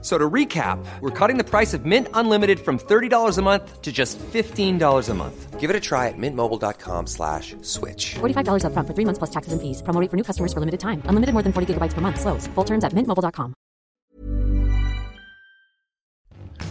So 0.00 0.16
to 0.16 0.30
recap, 0.30 0.78
we're 1.00 1.10
cutting 1.10 1.38
the 1.38 1.44
price 1.44 1.74
of 1.74 1.84
Mint 1.84 2.06
Unlimited 2.14 2.60
from 2.60 2.78
$30 2.78 3.36
a 3.36 3.42
month 3.42 3.82
to 3.82 3.90
just 3.90 4.16
$15 4.32 5.08
a 5.08 5.14
month. 5.14 5.58
Give 5.58 5.70
it 5.70 5.74
a 5.74 5.80
try 5.80 6.06
at 6.06 6.14
mintmobile.com 6.16 7.08
slash 7.08 7.56
switch. 7.62 8.14
$45 8.20 8.62
upfront 8.62 8.86
for 8.86 8.94
three 8.94 9.04
months 9.04 9.18
plus 9.18 9.30
taxes 9.30 9.52
and 9.52 9.60
fees. 9.60 9.82
Promo 9.82 10.00
rate 10.00 10.08
for 10.08 10.16
new 10.16 10.22
customers 10.22 10.52
for 10.52 10.60
limited 10.60 10.78
time. 10.78 11.02
Unlimited 11.06 11.32
more 11.32 11.42
than 11.42 11.52
40 11.52 11.74
gigabytes 11.74 11.94
per 11.94 12.00
month. 12.00 12.20
Slows. 12.20 12.46
Full 12.54 12.64
terms 12.64 12.84
at 12.84 12.92
mintmobile.com. 12.92 13.54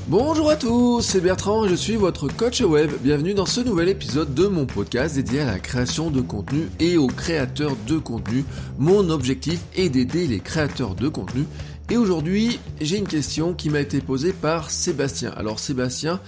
Bonjour 0.09 0.49
à 0.49 0.55
tous, 0.55 1.01
c'est 1.01 1.19
Bertrand 1.19 1.65
et 1.65 1.69
je 1.69 1.75
suis 1.75 1.97
votre 1.97 2.29
coach 2.29 2.61
web. 2.61 2.89
Bienvenue 3.01 3.33
dans 3.33 3.45
ce 3.45 3.59
nouvel 3.59 3.89
épisode 3.89 4.33
de 4.33 4.47
mon 4.47 4.65
podcast 4.65 5.15
dédié 5.15 5.41
à 5.41 5.45
la 5.45 5.59
création 5.59 6.09
de 6.11 6.21
contenu 6.21 6.69
et 6.79 6.95
aux 6.95 7.07
créateurs 7.07 7.75
de 7.87 7.97
contenu. 7.97 8.45
Mon 8.77 9.09
objectif 9.09 9.59
est 9.75 9.89
d'aider 9.89 10.25
les 10.25 10.39
créateurs 10.39 10.95
de 10.95 11.09
contenu 11.09 11.43
et 11.89 11.97
aujourd'hui, 11.97 12.59
j'ai 12.81 12.97
une 12.97 13.07
question 13.07 13.53
qui 13.53 13.69
m'a 13.69 13.79
été 13.79 14.01
posée 14.01 14.33
par 14.33 14.71
Sébastien. 14.71 15.31
Alors 15.37 15.59
Sébastien 15.59 16.19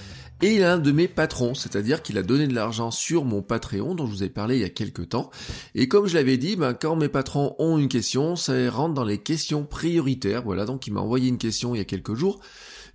est 0.42 0.60
l'un 0.60 0.78
de 0.78 0.92
mes 0.92 1.10
patrons, 1.10 1.54
c'est-à-dire 1.54 2.02
qu'il 2.02 2.18
a 2.18 2.24
donné 2.24 2.48
de 2.48 2.56
l'argent 2.56 2.92
sur 2.92 3.26
mon 3.26 3.42
Patreon 3.42 3.94
dont 3.94 4.06
je 4.06 4.12
vous 4.12 4.24
ai 4.24 4.30
parlé 4.30 4.56
il 4.56 4.62
y 4.62 4.66
a 4.66 4.70
quelques 4.70 5.10
temps. 5.10 5.32
Et 5.76 5.90
comme 5.90 6.08
je 6.08 6.14
l'avais 6.14 6.38
dit, 6.38 6.56
ben, 6.56 6.74
quand 6.74 6.96
mes 6.96 7.10
patrons 7.10 7.56
ont 7.60 7.78
une 7.78 7.90
question, 7.90 8.38
ça 8.38 8.54
rentre 8.70 8.94
dans 8.94 9.04
les 9.04 9.18
questions 9.18 9.66
prioritaires. 9.66 10.44
Voilà, 10.44 10.66
donc 10.66 10.88
il 10.88 10.94
m'a 10.94 11.02
envoyé 11.02 11.28
une 11.28 11.38
question 11.38 11.76
il 11.76 11.80
y 11.80 11.82
a 11.82 11.86
quelques 11.86 12.16
jours. 12.16 12.40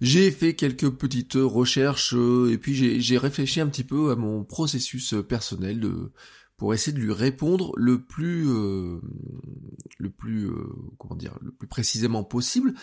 J'ai 0.00 0.30
fait 0.30 0.54
quelques 0.54 0.90
petites 0.90 1.36
recherches 1.36 2.14
euh, 2.14 2.50
et 2.50 2.58
puis 2.58 2.74
j'ai 3.00 3.18
réfléchi 3.18 3.60
un 3.60 3.68
petit 3.68 3.84
peu 3.84 4.10
à 4.10 4.16
mon 4.16 4.42
processus 4.42 5.14
personnel 5.28 5.80
de 5.80 6.10
pour 6.56 6.74
essayer 6.74 6.96
de 6.96 7.02
lui 7.02 7.12
répondre 7.12 7.72
le 7.76 8.00
plus 8.00 8.48
euh, 8.48 9.00
le 9.98 10.10
plus 10.10 10.46
euh, 10.46 10.66
comment 10.98 11.16
dire 11.16 11.36
le 11.42 11.50
plus 11.50 11.68
précisément 11.68 12.24
possible. 12.24 12.74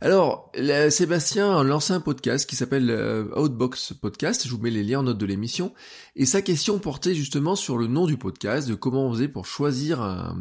Alors, 0.00 0.52
Sébastien 0.90 1.58
a 1.58 1.64
lancé 1.64 1.92
un 1.92 1.98
podcast 1.98 2.48
qui 2.48 2.54
s'appelle 2.54 2.88
euh, 2.88 3.24
Outbox 3.34 3.94
Podcast, 3.94 4.46
je 4.46 4.52
vous 4.52 4.62
mets 4.62 4.70
les 4.70 4.84
liens 4.84 5.00
en 5.00 5.02
note 5.02 5.18
de 5.18 5.26
l'émission, 5.26 5.74
et 6.14 6.24
sa 6.24 6.40
question 6.40 6.78
portait 6.78 7.16
justement 7.16 7.56
sur 7.56 7.76
le 7.76 7.88
nom 7.88 8.06
du 8.06 8.16
podcast, 8.16 8.68
de 8.68 8.76
comment 8.76 9.08
on 9.08 9.12
faisait 9.12 9.26
pour 9.26 9.44
choisir 9.44 10.00
un, 10.00 10.36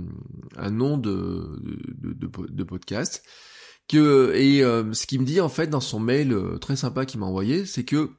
nom 0.70 1.00
de, 1.00 2.64
podcast. 2.68 3.24
Que, 3.88 4.32
et 4.36 4.60
ce 4.62 5.08
qu'il 5.08 5.22
me 5.22 5.26
dit 5.26 5.42
en 5.42 5.50
fait 5.50 5.72
dans 5.72 5.80
son 5.80 6.00
mail 6.00 6.38
très 6.62 6.76
sympa 6.76 7.08
qu'il 7.08 7.20
m'a 7.20 7.26
envoyé, 7.26 7.66
c'est 7.66 7.84
que 7.84 8.12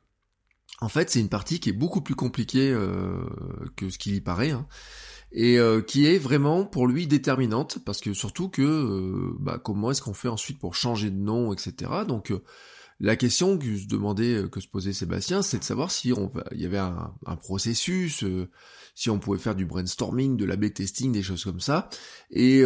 en 0.81 0.89
fait, 0.89 1.11
c'est 1.11 1.21
une 1.21 1.29
partie 1.29 1.61
qui 1.61 1.71
est 1.71 1.75
beaucoup 1.75 2.01
plus 2.01 2.15
compliquée 2.15 2.71
euh, 2.71 3.25
que 3.77 3.91
ce 3.91 3.99
qu'il 3.99 4.15
y 4.15 4.21
paraît, 4.21 4.53
hein, 4.53 4.67
et 5.33 5.59
euh, 5.59 5.83
qui 5.83 6.07
est 6.07 6.19
vraiment 6.19 6.65
pour 6.65 6.87
lui 6.87 7.07
déterminante, 7.07 7.79
parce 7.85 8.01
que 8.01 8.15
surtout 8.15 8.49
que 8.49 8.63
euh, 8.63 9.37
bah, 9.41 9.61
comment 9.63 9.91
est-ce 9.91 10.03
qu'on 10.03 10.15
fait 10.15 10.29
ensuite 10.29 10.59
pour 10.59 10.75
changer 10.75 11.11
de 11.11 11.19
nom, 11.19 11.53
etc. 11.53 11.91
Donc 12.07 12.33
la 13.01 13.17
question 13.17 13.59
que 13.59 13.77
se 13.77 13.87
demandait, 13.87 14.45
que 14.51 14.61
se 14.61 14.69
posait 14.69 14.93
Sébastien, 14.93 15.43
c'est 15.43 15.59
de 15.59 15.65
savoir 15.65 15.91
si 15.91 16.13
on 16.13 16.31
il 16.53 16.61
y 16.61 16.67
avait 16.67 16.79
un, 16.79 17.13
un 17.27 17.37
processus, 17.37 18.25
si 18.95 19.11
on 19.11 19.19
pouvait 19.19 19.39
faire 19.39 19.55
du 19.55 19.67
brainstorming, 19.67 20.37
de 20.37 20.45
l'AB 20.45 20.73
testing, 20.73 21.13
des 21.13 21.23
choses 21.23 21.45
comme 21.45 21.61
ça, 21.61 21.89
et 22.31 22.63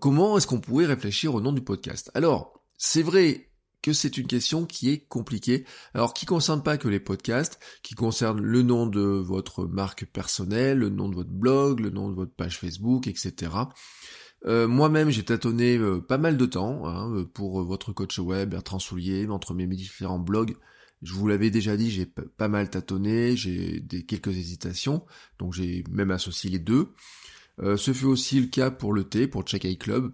comment 0.00 0.36
est-ce 0.36 0.46
qu'on 0.46 0.60
pouvait 0.60 0.86
réfléchir 0.86 1.34
au 1.34 1.40
nom 1.40 1.52
du 1.52 1.62
podcast. 1.62 2.10
Alors, 2.14 2.60
c'est 2.76 3.02
vrai 3.02 3.51
que 3.82 3.92
c'est 3.92 4.16
une 4.16 4.26
question 4.26 4.64
qui 4.64 4.90
est 4.90 5.00
compliquée. 5.00 5.64
Alors 5.94 6.14
qui 6.14 6.24
concerne 6.26 6.62
pas 6.62 6.78
que 6.78 6.88
les 6.88 7.00
podcasts, 7.00 7.58
qui 7.82 7.94
concerne 7.94 8.40
le 8.40 8.62
nom 8.62 8.86
de 8.86 9.00
votre 9.00 9.66
marque 9.66 10.06
personnelle, 10.06 10.78
le 10.78 10.88
nom 10.88 11.08
de 11.08 11.16
votre 11.16 11.30
blog, 11.30 11.80
le 11.80 11.90
nom 11.90 12.08
de 12.08 12.14
votre 12.14 12.32
page 12.32 12.58
Facebook, 12.58 13.08
etc. 13.08 13.50
Euh, 14.46 14.66
moi-même, 14.66 15.10
j'ai 15.10 15.24
tâtonné 15.24 15.76
euh, 15.76 16.00
pas 16.00 16.18
mal 16.18 16.36
de 16.36 16.46
temps 16.46 16.86
hein, 16.86 17.24
pour 17.34 17.62
votre 17.62 17.92
coach 17.92 18.18
web, 18.18 18.50
Bertrand 18.50 18.78
Soulier, 18.78 19.26
entre 19.28 19.54
mes 19.54 19.66
différents 19.66 20.18
blogs. 20.18 20.56
Je 21.02 21.14
vous 21.14 21.26
l'avais 21.26 21.50
déjà 21.50 21.76
dit, 21.76 21.90
j'ai 21.90 22.06
pas 22.06 22.48
mal 22.48 22.70
tâtonné, 22.70 23.36
j'ai 23.36 23.80
des 23.80 24.04
quelques 24.04 24.36
hésitations, 24.36 25.04
donc 25.40 25.52
j'ai 25.52 25.82
même 25.90 26.12
associé 26.12 26.48
les 26.48 26.60
deux. 26.60 26.92
Euh, 27.58 27.76
ce 27.76 27.92
fut 27.92 28.06
aussi 28.06 28.40
le 28.40 28.46
cas 28.46 28.70
pour 28.70 28.92
le 28.92 29.04
T, 29.04 29.26
pour 29.26 29.42
Check 29.42 29.78
Club, 29.78 30.12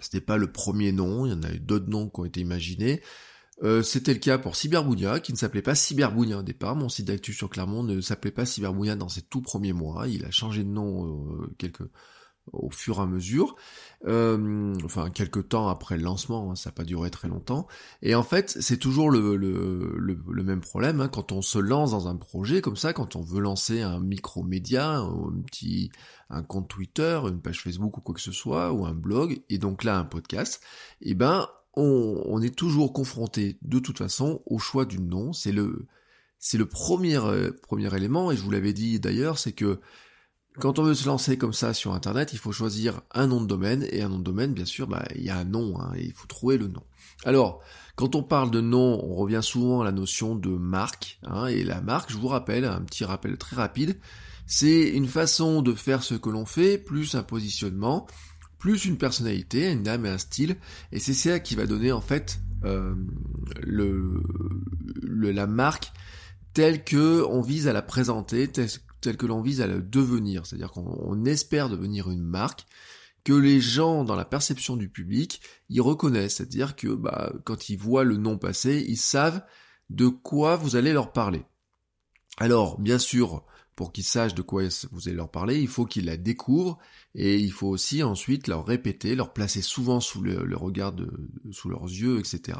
c'était 0.00 0.20
pas 0.20 0.36
le 0.36 0.50
premier 0.50 0.92
nom, 0.92 1.26
il 1.26 1.32
y 1.32 1.34
en 1.34 1.42
a 1.42 1.52
eu 1.52 1.60
d'autres 1.60 1.88
noms 1.88 2.08
qui 2.08 2.20
ont 2.20 2.24
été 2.24 2.40
imaginés. 2.40 3.02
Euh, 3.62 3.82
c'était 3.82 4.14
le 4.14 4.18
cas 4.18 4.38
pour 4.38 4.56
Cyberbounia, 4.56 5.20
qui 5.20 5.32
ne 5.32 5.36
s'appelait 5.36 5.62
pas 5.62 5.74
Cyberbounia 5.74 6.38
au 6.38 6.42
départ. 6.42 6.74
Mon 6.74 6.88
site 6.88 7.06
d'actu 7.06 7.32
sur 7.32 7.48
Clermont 7.48 7.84
ne 7.84 8.00
s'appelait 8.00 8.32
pas 8.32 8.46
Cyberbounia 8.46 8.96
dans 8.96 9.08
ses 9.08 9.22
tout 9.22 9.42
premiers 9.42 9.72
mois. 9.72 10.08
Il 10.08 10.24
a 10.24 10.30
changé 10.30 10.64
de 10.64 10.68
nom 10.68 11.06
euh, 11.06 11.54
quelques 11.58 11.88
au 12.52 12.70
fur 12.70 12.98
et 12.98 13.02
à 13.02 13.06
mesure, 13.06 13.54
euh, 14.06 14.74
enfin 14.84 15.10
quelques 15.10 15.48
temps 15.48 15.68
après 15.68 15.96
le 15.96 16.02
lancement, 16.02 16.50
hein, 16.50 16.56
ça 16.56 16.70
n'a 16.70 16.74
pas 16.74 16.84
duré 16.84 17.10
très 17.10 17.28
longtemps. 17.28 17.68
Et 18.02 18.14
en 18.14 18.22
fait, 18.22 18.56
c'est 18.60 18.78
toujours 18.78 19.10
le, 19.10 19.36
le, 19.36 19.96
le, 19.98 20.42
même 20.42 20.60
problème 20.60 21.00
hein, 21.00 21.08
quand 21.08 21.30
on 21.32 21.40
se 21.40 21.58
lance 21.58 21.92
dans 21.92 22.08
un 22.08 22.16
projet 22.16 22.60
comme 22.60 22.76
ça, 22.76 22.92
quand 22.92 23.14
on 23.16 23.20
veut 23.20 23.40
lancer 23.40 23.80
un 23.82 24.00
micro-média, 24.00 24.98
un 24.98 25.42
petit 25.46 25.90
un 26.30 26.42
compte 26.42 26.68
Twitter, 26.68 27.20
une 27.28 27.40
page 27.40 27.62
Facebook 27.62 27.98
ou 27.98 28.00
quoi 28.00 28.14
que 28.14 28.20
ce 28.20 28.32
soit, 28.32 28.72
ou 28.72 28.86
un 28.86 28.94
blog, 28.94 29.42
et 29.48 29.58
donc 29.58 29.84
là 29.84 29.98
un 29.98 30.04
podcast, 30.04 30.62
eh 31.02 31.14
ben 31.14 31.46
on, 31.74 32.22
on 32.26 32.42
est 32.42 32.54
toujours 32.54 32.92
confronté 32.92 33.58
de 33.62 33.78
toute 33.78 33.98
façon 33.98 34.42
au 34.46 34.58
choix 34.58 34.84
du 34.84 35.00
nom. 35.00 35.32
C'est 35.32 35.52
le 35.52 35.86
c'est 36.38 36.58
le 36.58 36.66
premier 36.66 37.16
euh, 37.18 37.52
premier 37.62 37.94
élément, 37.94 38.32
et 38.32 38.36
je 38.36 38.42
vous 38.42 38.50
l'avais 38.50 38.72
dit 38.72 38.98
d'ailleurs, 38.98 39.38
c'est 39.38 39.52
que 39.52 39.80
quand 40.58 40.78
on 40.78 40.82
veut 40.82 40.94
se 40.94 41.06
lancer 41.06 41.38
comme 41.38 41.52
ça 41.52 41.72
sur 41.72 41.94
Internet, 41.94 42.32
il 42.32 42.38
faut 42.38 42.52
choisir 42.52 43.00
un 43.12 43.26
nom 43.26 43.40
de 43.40 43.46
domaine, 43.46 43.86
et 43.90 44.02
un 44.02 44.08
nom 44.08 44.18
de 44.18 44.24
domaine, 44.24 44.52
bien 44.52 44.64
sûr, 44.64 44.86
bah, 44.86 45.04
il 45.14 45.22
y 45.22 45.30
a 45.30 45.38
un 45.38 45.44
nom, 45.44 45.80
hein, 45.80 45.92
et 45.96 46.04
il 46.04 46.12
faut 46.12 46.26
trouver 46.26 46.58
le 46.58 46.68
nom. 46.68 46.82
Alors, 47.24 47.62
quand 47.96 48.14
on 48.14 48.22
parle 48.22 48.50
de 48.50 48.60
nom, 48.60 49.00
on 49.02 49.14
revient 49.14 49.40
souvent 49.42 49.80
à 49.80 49.84
la 49.84 49.92
notion 49.92 50.34
de 50.34 50.50
marque, 50.50 51.18
hein, 51.22 51.46
et 51.46 51.64
la 51.64 51.80
marque, 51.80 52.12
je 52.12 52.18
vous 52.18 52.28
rappelle, 52.28 52.64
un 52.64 52.82
petit 52.82 53.04
rappel 53.04 53.36
très 53.38 53.56
rapide, 53.56 53.98
c'est 54.46 54.88
une 54.90 55.08
façon 55.08 55.62
de 55.62 55.72
faire 55.72 56.02
ce 56.02 56.14
que 56.14 56.28
l'on 56.28 56.44
fait, 56.44 56.76
plus 56.76 57.14
un 57.14 57.22
positionnement, 57.22 58.06
plus 58.58 58.84
une 58.84 58.98
personnalité, 58.98 59.72
une 59.72 59.88
âme 59.88 60.06
et 60.06 60.10
un 60.10 60.18
style, 60.18 60.56
et 60.92 60.98
c'est 60.98 61.14
ça 61.14 61.40
qui 61.40 61.54
va 61.54 61.66
donner 61.66 61.92
en 61.92 62.00
fait 62.00 62.40
euh, 62.64 62.94
le, 63.62 64.22
la 65.02 65.46
marque 65.46 65.92
telle 66.54 66.84
que 66.84 67.24
on 67.28 67.40
vise 67.40 67.66
à 67.66 67.72
la 67.72 67.82
présenter, 67.82 68.50
tel 69.02 69.16
que 69.16 69.26
l'on 69.26 69.42
vise 69.42 69.60
à 69.60 69.66
le 69.66 69.82
devenir, 69.82 70.46
c'est-à-dire 70.46 70.70
qu'on 70.70 71.24
espère 71.24 71.68
devenir 71.68 72.10
une 72.10 72.22
marque 72.22 72.64
que 73.24 73.32
les 73.32 73.60
gens 73.60 74.04
dans 74.04 74.16
la 74.16 74.24
perception 74.24 74.76
du 74.76 74.88
public 74.88 75.40
y 75.68 75.80
reconnaissent, 75.80 76.36
c'est-à-dire 76.36 76.74
que 76.74 76.88
bah, 76.88 77.32
quand 77.44 77.68
ils 77.68 77.78
voient 77.78 78.04
le 78.04 78.16
nom 78.16 78.38
passer, 78.38 78.84
ils 78.88 78.96
savent 78.96 79.44
de 79.90 80.08
quoi 80.08 80.56
vous 80.56 80.76
allez 80.76 80.92
leur 80.92 81.12
parler. 81.12 81.44
Alors, 82.38 82.80
bien 82.80 82.98
sûr, 82.98 83.44
pour 83.76 83.92
qu'ils 83.92 84.04
sachent 84.04 84.34
de 84.34 84.42
quoi 84.42 84.62
vous 84.90 85.08
allez 85.08 85.16
leur 85.16 85.30
parler, 85.30 85.60
il 85.60 85.68
faut 85.68 85.86
qu'ils 85.86 86.06
la 86.06 86.16
découvrent 86.16 86.78
et 87.14 87.38
il 87.38 87.52
faut 87.52 87.68
aussi 87.68 88.02
ensuite 88.02 88.48
leur 88.48 88.66
répéter, 88.66 89.14
leur 89.14 89.32
placer 89.32 89.62
souvent 89.62 90.00
sous 90.00 90.22
le, 90.22 90.56
regard 90.56 90.92
de, 90.92 91.10
sous 91.50 91.68
leurs 91.68 91.84
yeux, 91.84 92.18
etc. 92.18 92.58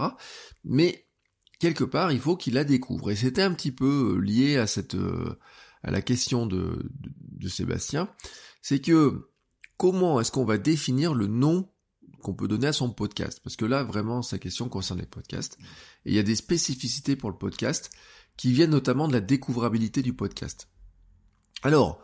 Mais 0.65 1.07
quelque 1.59 1.85
part, 1.85 2.13
il 2.13 2.21
faut 2.21 2.37
qu'ils 2.37 2.55
la 2.55 2.65
découvrent. 2.65 3.11
Et 3.11 3.17
c'était 3.17 3.43
un 3.43 3.53
petit 3.53 3.73
peu 3.73 4.19
lié 4.19 4.57
à 4.57 4.67
cette 4.67 4.95
euh, 4.95 5.39
à 5.83 5.91
la 5.91 6.03
question 6.03 6.47
de, 6.47 6.91
de, 7.21 7.49
Sébastien, 7.49 8.09
c'est 8.61 8.81
que 8.81 9.31
comment 9.77 10.21
est-ce 10.21 10.31
qu'on 10.31 10.45
va 10.45 10.59
définir 10.59 11.15
le 11.15 11.27
nom 11.27 11.69
qu'on 12.23 12.35
peut 12.35 12.49
donner 12.49 12.69
à 12.69 12.73
son 12.73 12.91
podcast? 12.91 13.41
Parce 13.43 13.57
que 13.57 13.65
là, 13.65 13.83
vraiment, 13.83 14.23
sa 14.23 14.39
question 14.39 14.69
concerne 14.69 15.01
les 15.01 15.07
podcasts. 15.07 15.59
Et 16.05 16.11
il 16.11 16.15
y 16.15 16.21
a 16.21 16.23
des 16.23 16.37
spécificités 16.37 17.17
pour 17.17 17.31
le 17.31 17.37
podcast 17.37 17.91
qui 18.37 18.53
viennent 18.53 18.71
notamment 18.71 19.09
de 19.09 19.13
la 19.13 19.21
découvrabilité 19.21 20.03
du 20.03 20.13
podcast. 20.13 20.69
Alors, 21.63 22.01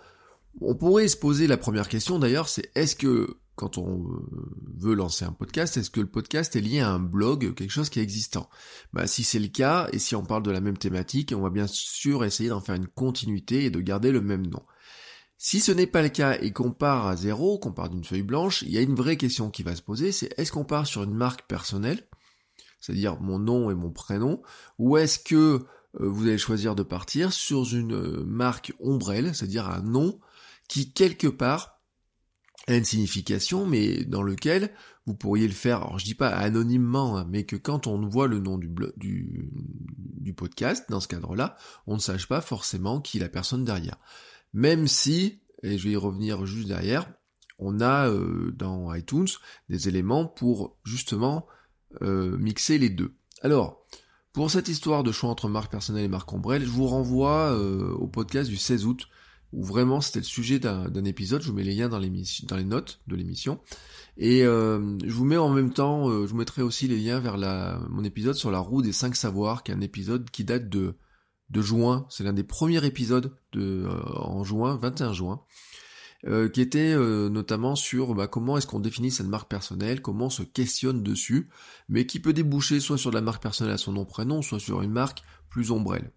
on 0.60 0.74
pourrait 0.74 1.08
se 1.08 1.16
poser 1.16 1.46
la 1.46 1.56
première 1.56 1.88
question 1.88 2.18
d'ailleurs, 2.18 2.48
c'est 2.48 2.70
est-ce 2.74 2.96
que 2.96 3.38
quand 3.58 3.76
on 3.76 4.04
euh, 4.04 4.50
veut 4.76 4.94
lancer 4.94 5.24
un 5.24 5.32
podcast, 5.32 5.76
est-ce 5.76 5.90
que 5.90 6.00
le 6.00 6.06
podcast 6.06 6.54
est 6.54 6.60
lié 6.60 6.80
à 6.80 6.90
un 6.90 7.00
blog, 7.00 7.54
quelque 7.54 7.70
chose 7.70 7.90
qui 7.90 7.98
est 7.98 8.02
existant? 8.02 8.48
Bah, 8.92 9.06
Si 9.06 9.24
c'est 9.24 9.40
le 9.40 9.48
cas, 9.48 9.88
et 9.92 9.98
si 9.98 10.14
on 10.14 10.22
parle 10.22 10.44
de 10.44 10.50
la 10.52 10.60
même 10.60 10.78
thématique, 10.78 11.34
on 11.36 11.42
va 11.42 11.50
bien 11.50 11.66
sûr 11.66 12.24
essayer 12.24 12.48
d'en 12.48 12.60
faire 12.60 12.76
une 12.76 12.86
continuité 12.86 13.64
et 13.64 13.70
de 13.70 13.80
garder 13.80 14.12
le 14.12 14.20
même 14.20 14.46
nom. 14.46 14.62
Si 15.36 15.60
ce 15.60 15.72
n'est 15.72 15.86
pas 15.86 16.02
le 16.02 16.08
cas 16.08 16.38
et 16.40 16.52
qu'on 16.52 16.70
part 16.70 17.06
à 17.06 17.16
zéro, 17.16 17.58
qu'on 17.58 17.72
part 17.72 17.90
d'une 17.90 18.04
feuille 18.04 18.22
blanche, 18.22 18.62
il 18.62 18.70
y 18.70 18.78
a 18.78 18.80
une 18.80 18.94
vraie 18.94 19.16
question 19.16 19.50
qui 19.50 19.62
va 19.62 19.74
se 19.74 19.82
poser, 19.82 20.12
c'est 20.12 20.32
est-ce 20.38 20.52
qu'on 20.52 20.64
part 20.64 20.86
sur 20.86 21.02
une 21.02 21.14
marque 21.14 21.46
personnelle, 21.46 22.08
c'est-à-dire 22.80 23.20
mon 23.20 23.38
nom 23.38 23.70
et 23.70 23.74
mon 23.74 23.90
prénom, 23.90 24.40
ou 24.78 24.96
est-ce 24.96 25.18
que 25.18 25.34
euh, 25.34 26.08
vous 26.08 26.26
allez 26.26 26.38
choisir 26.38 26.74
de 26.74 26.82
partir 26.82 27.32
sur 27.32 27.72
une 27.72 27.94
euh, 27.94 28.24
marque 28.24 28.72
ombrelle, 28.80 29.34
c'est-à-dire 29.34 29.68
un 29.68 29.82
nom 29.82 30.20
qui 30.68 30.92
quelque 30.92 31.28
part 31.28 31.77
a 32.74 32.76
une 32.76 32.84
signification, 32.84 33.66
mais 33.66 34.04
dans 34.04 34.22
lequel 34.22 34.70
vous 35.06 35.14
pourriez 35.14 35.48
le 35.48 35.54
faire, 35.54 35.78
alors 35.78 35.98
je 35.98 36.04
dis 36.04 36.14
pas 36.14 36.28
anonymement, 36.28 37.16
hein, 37.16 37.26
mais 37.28 37.44
que 37.44 37.56
quand 37.56 37.86
on 37.86 38.06
voit 38.06 38.28
le 38.28 38.40
nom 38.40 38.58
du, 38.58 38.70
du, 38.96 39.50
du 40.20 40.34
podcast, 40.34 40.84
dans 40.90 41.00
ce 41.00 41.08
cadre-là, 41.08 41.56
on 41.86 41.94
ne 41.94 42.00
sache 42.00 42.28
pas 42.28 42.40
forcément 42.40 43.00
qui 43.00 43.16
est 43.16 43.20
la 43.20 43.28
personne 43.28 43.64
derrière. 43.64 43.98
Même 44.52 44.86
si, 44.86 45.40
et 45.62 45.78
je 45.78 45.84
vais 45.84 45.94
y 45.94 45.96
revenir 45.96 46.44
juste 46.46 46.68
derrière, 46.68 47.10
on 47.58 47.80
a 47.80 48.08
euh, 48.08 48.52
dans 48.56 48.92
iTunes 48.94 49.28
des 49.68 49.88
éléments 49.88 50.26
pour 50.26 50.76
justement 50.84 51.46
euh, 52.02 52.36
mixer 52.38 52.78
les 52.78 52.90
deux. 52.90 53.14
Alors, 53.42 53.84
pour 54.32 54.50
cette 54.50 54.68
histoire 54.68 55.02
de 55.02 55.12
choix 55.12 55.30
entre 55.30 55.48
marque 55.48 55.70
personnelle 55.70 56.04
et 56.04 56.08
marque 56.08 56.32
ombrelle, 56.32 56.62
je 56.62 56.70
vous 56.70 56.86
renvoie 56.86 57.52
euh, 57.52 57.92
au 57.94 58.06
podcast 58.06 58.48
du 58.48 58.56
16 58.56 58.86
août 58.86 59.08
où 59.52 59.64
vraiment 59.64 60.00
c'était 60.00 60.20
le 60.20 60.24
sujet 60.24 60.58
d'un 60.58 61.04
épisode, 61.04 61.42
je 61.42 61.48
vous 61.48 61.54
mets 61.54 61.64
les 61.64 61.74
liens 61.74 61.88
dans, 61.88 61.98
les 61.98 62.64
notes 62.64 63.00
de 63.06 63.16
l'émission, 63.16 63.60
et 64.16 64.44
euh, 64.44 64.98
je 65.04 65.12
vous 65.12 65.24
mets 65.24 65.36
en 65.36 65.48
même 65.48 65.72
temps, 65.72 66.08
euh, 66.10 66.26
je 66.26 66.32
vous 66.32 66.36
mettrai 66.36 66.62
aussi 66.62 66.88
les 66.88 66.98
liens 66.98 67.20
vers 67.20 67.38
mon 67.88 68.04
épisode 68.04 68.34
sur 68.34 68.50
la 68.50 68.58
roue 68.58 68.82
des 68.82 68.92
5 68.92 69.16
savoirs, 69.16 69.62
qui 69.62 69.70
est 69.70 69.74
un 69.74 69.80
épisode 69.80 70.28
qui 70.30 70.44
date 70.44 70.68
de, 70.68 70.96
de 71.50 71.60
juin, 71.62 72.06
c'est 72.10 72.24
l'un 72.24 72.32
des 72.32 72.44
premiers 72.44 72.84
épisodes 72.84 73.36
de, 73.52 73.86
euh, 73.86 74.02
en 74.16 74.44
juin, 74.44 74.76
21 74.76 75.12
juin, 75.12 75.42
qui 76.52 76.60
était 76.60 76.96
notamment 76.96 77.76
sur 77.76 78.16
bah, 78.16 78.26
comment 78.26 78.58
est-ce 78.58 78.66
qu'on 78.66 78.80
définit 78.80 79.12
cette 79.12 79.28
marque 79.28 79.48
personnelle, 79.48 80.02
comment 80.02 80.26
on 80.26 80.30
se 80.30 80.42
questionne 80.42 81.04
dessus, 81.04 81.48
mais 81.88 82.06
qui 82.06 82.18
peut 82.18 82.32
déboucher 82.32 82.80
soit 82.80 82.98
sur 82.98 83.12
la 83.12 83.20
marque 83.20 83.40
personnelle 83.40 83.74
à 83.74 83.78
son 83.78 83.92
nom 83.92 84.04
prénom, 84.04 84.42
soit 84.42 84.58
sur 84.58 84.82
une 84.82 84.90
marque 84.90 85.22
plus 85.48 85.70
ombrelle. 85.70 86.10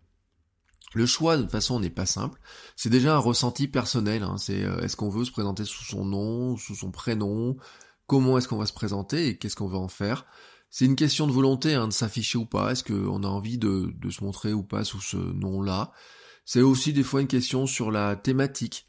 Le 0.93 1.05
choix, 1.05 1.37
de 1.37 1.43
toute 1.43 1.51
façon, 1.51 1.79
n'est 1.79 1.89
pas 1.89 2.05
simple. 2.05 2.39
C'est 2.75 2.89
déjà 2.89 3.15
un 3.15 3.19
ressenti 3.19 3.67
personnel. 3.67 4.23
Hein. 4.23 4.35
C'est 4.37 4.63
euh, 4.63 4.81
est-ce 4.81 4.95
qu'on 4.95 5.09
veut 5.09 5.25
se 5.25 5.31
présenter 5.31 5.63
sous 5.63 5.83
son 5.83 6.05
nom, 6.05 6.57
sous 6.57 6.75
son 6.75 6.91
prénom, 6.91 7.55
comment 8.07 8.37
est-ce 8.37 8.47
qu'on 8.47 8.57
va 8.57 8.65
se 8.65 8.73
présenter 8.73 9.27
et 9.27 9.37
qu'est-ce 9.37 9.55
qu'on 9.55 9.67
va 9.67 9.77
en 9.77 9.87
faire? 9.87 10.25
C'est 10.69 10.85
une 10.85 10.95
question 10.95 11.27
de 11.27 11.31
volonté, 11.31 11.75
hein, 11.75 11.87
de 11.87 11.93
s'afficher 11.93 12.37
ou 12.37 12.45
pas. 12.45 12.71
Est-ce 12.71 12.83
qu'on 12.83 13.23
a 13.23 13.27
envie 13.27 13.57
de, 13.57 13.93
de, 13.95 14.09
se 14.09 14.23
montrer 14.23 14.53
ou 14.53 14.63
pas 14.63 14.83
sous 14.83 15.01
ce 15.01 15.17
nom-là? 15.17 15.91
C'est 16.45 16.61
aussi 16.61 16.93
des 16.93 17.03
fois 17.03 17.21
une 17.21 17.27
question 17.27 17.65
sur 17.67 17.91
la 17.91 18.15
thématique. 18.15 18.87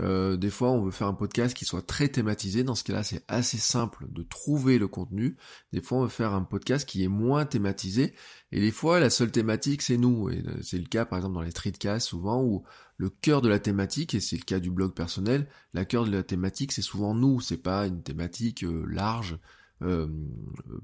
Euh, 0.00 0.36
des 0.36 0.50
fois, 0.50 0.70
on 0.70 0.82
veut 0.82 0.90
faire 0.90 1.06
un 1.06 1.14
podcast 1.14 1.54
qui 1.54 1.64
soit 1.64 1.86
très 1.86 2.08
thématisé. 2.08 2.64
Dans 2.64 2.74
ce 2.74 2.84
cas-là, 2.84 3.02
c'est 3.02 3.24
assez 3.28 3.58
simple 3.58 4.06
de 4.08 4.22
trouver 4.22 4.78
le 4.78 4.88
contenu. 4.88 5.36
Des 5.72 5.82
fois, 5.82 5.98
on 5.98 6.02
veut 6.04 6.08
faire 6.08 6.32
un 6.32 6.42
podcast 6.42 6.88
qui 6.88 7.04
est 7.04 7.08
moins 7.08 7.44
thématisé. 7.44 8.14
Et 8.52 8.60
des 8.60 8.70
fois, 8.70 9.00
la 9.00 9.10
seule 9.10 9.30
thématique, 9.30 9.82
c'est 9.82 9.98
nous. 9.98 10.30
Et 10.30 10.42
euh, 10.46 10.60
c'est 10.62 10.78
le 10.78 10.86
cas, 10.86 11.04
par 11.04 11.18
exemple, 11.18 11.34
dans 11.34 11.42
les 11.42 11.52
treatcasts, 11.52 12.08
souvent, 12.08 12.42
où 12.42 12.62
le 12.96 13.10
cœur 13.10 13.42
de 13.42 13.48
la 13.48 13.58
thématique, 13.58 14.14
et 14.14 14.20
c'est 14.20 14.36
le 14.36 14.44
cas 14.44 14.60
du 14.60 14.70
blog 14.70 14.94
personnel, 14.94 15.48
la 15.74 15.84
cœur 15.84 16.04
de 16.04 16.10
la 16.10 16.22
thématique, 16.22 16.72
c'est 16.72 16.82
souvent 16.82 17.14
nous. 17.14 17.40
C'est 17.40 17.62
pas 17.62 17.86
une 17.86 18.02
thématique 18.02 18.64
euh, 18.64 18.84
large. 18.88 19.38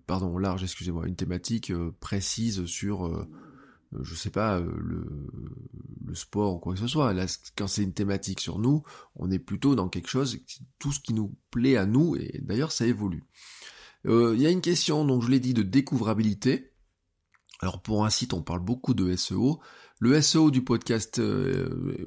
pardon, 0.06 0.38
large, 0.38 0.64
excusez-moi, 0.64 1.06
une 1.06 1.16
thématique 1.16 1.72
précise 2.00 2.64
sur 2.66 3.08
euh, 3.94 4.04
je 4.04 4.14
sais 4.14 4.30
pas, 4.30 4.58
euh, 4.58 4.70
le, 4.76 5.06
le, 6.08 6.14
sport 6.14 6.56
ou 6.56 6.58
quoi 6.58 6.74
que 6.74 6.80
ce 6.80 6.86
soit. 6.86 7.12
Là, 7.12 7.26
quand 7.56 7.66
c'est 7.66 7.82
une 7.82 7.92
thématique 7.92 8.40
sur 8.40 8.58
nous, 8.58 8.82
on 9.16 9.30
est 9.30 9.38
plutôt 9.38 9.74
dans 9.74 9.88
quelque 9.88 10.08
chose, 10.08 10.38
tout 10.78 10.92
ce 10.92 11.00
qui 11.00 11.14
nous 11.14 11.34
plaît 11.50 11.76
à 11.76 11.86
nous, 11.86 12.16
et 12.16 12.40
d'ailleurs 12.42 12.72
ça 12.72 12.86
évolue. 12.86 13.24
Euh, 14.06 14.34
il 14.34 14.42
y 14.42 14.46
a 14.46 14.50
une 14.50 14.60
question, 14.60 15.04
donc 15.04 15.22
je 15.22 15.28
l'ai 15.28 15.40
dit, 15.40 15.54
de 15.54 15.62
découvrabilité. 15.62 16.72
Alors 17.60 17.82
pour 17.82 18.04
un 18.04 18.10
site, 18.10 18.32
on 18.32 18.42
parle 18.42 18.60
beaucoup 18.60 18.94
de 18.94 19.14
SEO. 19.16 19.60
Le 20.00 20.20
SEO 20.20 20.50
du 20.50 20.62
podcast 20.62 21.20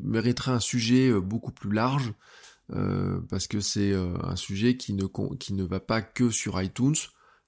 mériterait 0.01 0.51
un 0.51 0.62
sujet 0.62 1.12
beaucoup 1.19 1.51
plus 1.51 1.71
large, 1.71 2.13
parce 3.30 3.47
que 3.47 3.59
c'est 3.59 3.94
un 3.94 4.38
sujet 4.38 4.77
qui 4.77 4.94
ne, 4.94 5.06
qui 5.36 5.54
ne 5.54 5.65
va 5.65 5.81
pas 5.81 6.01
que 6.01 6.30
sur 6.30 6.62
iTunes. 6.62 6.95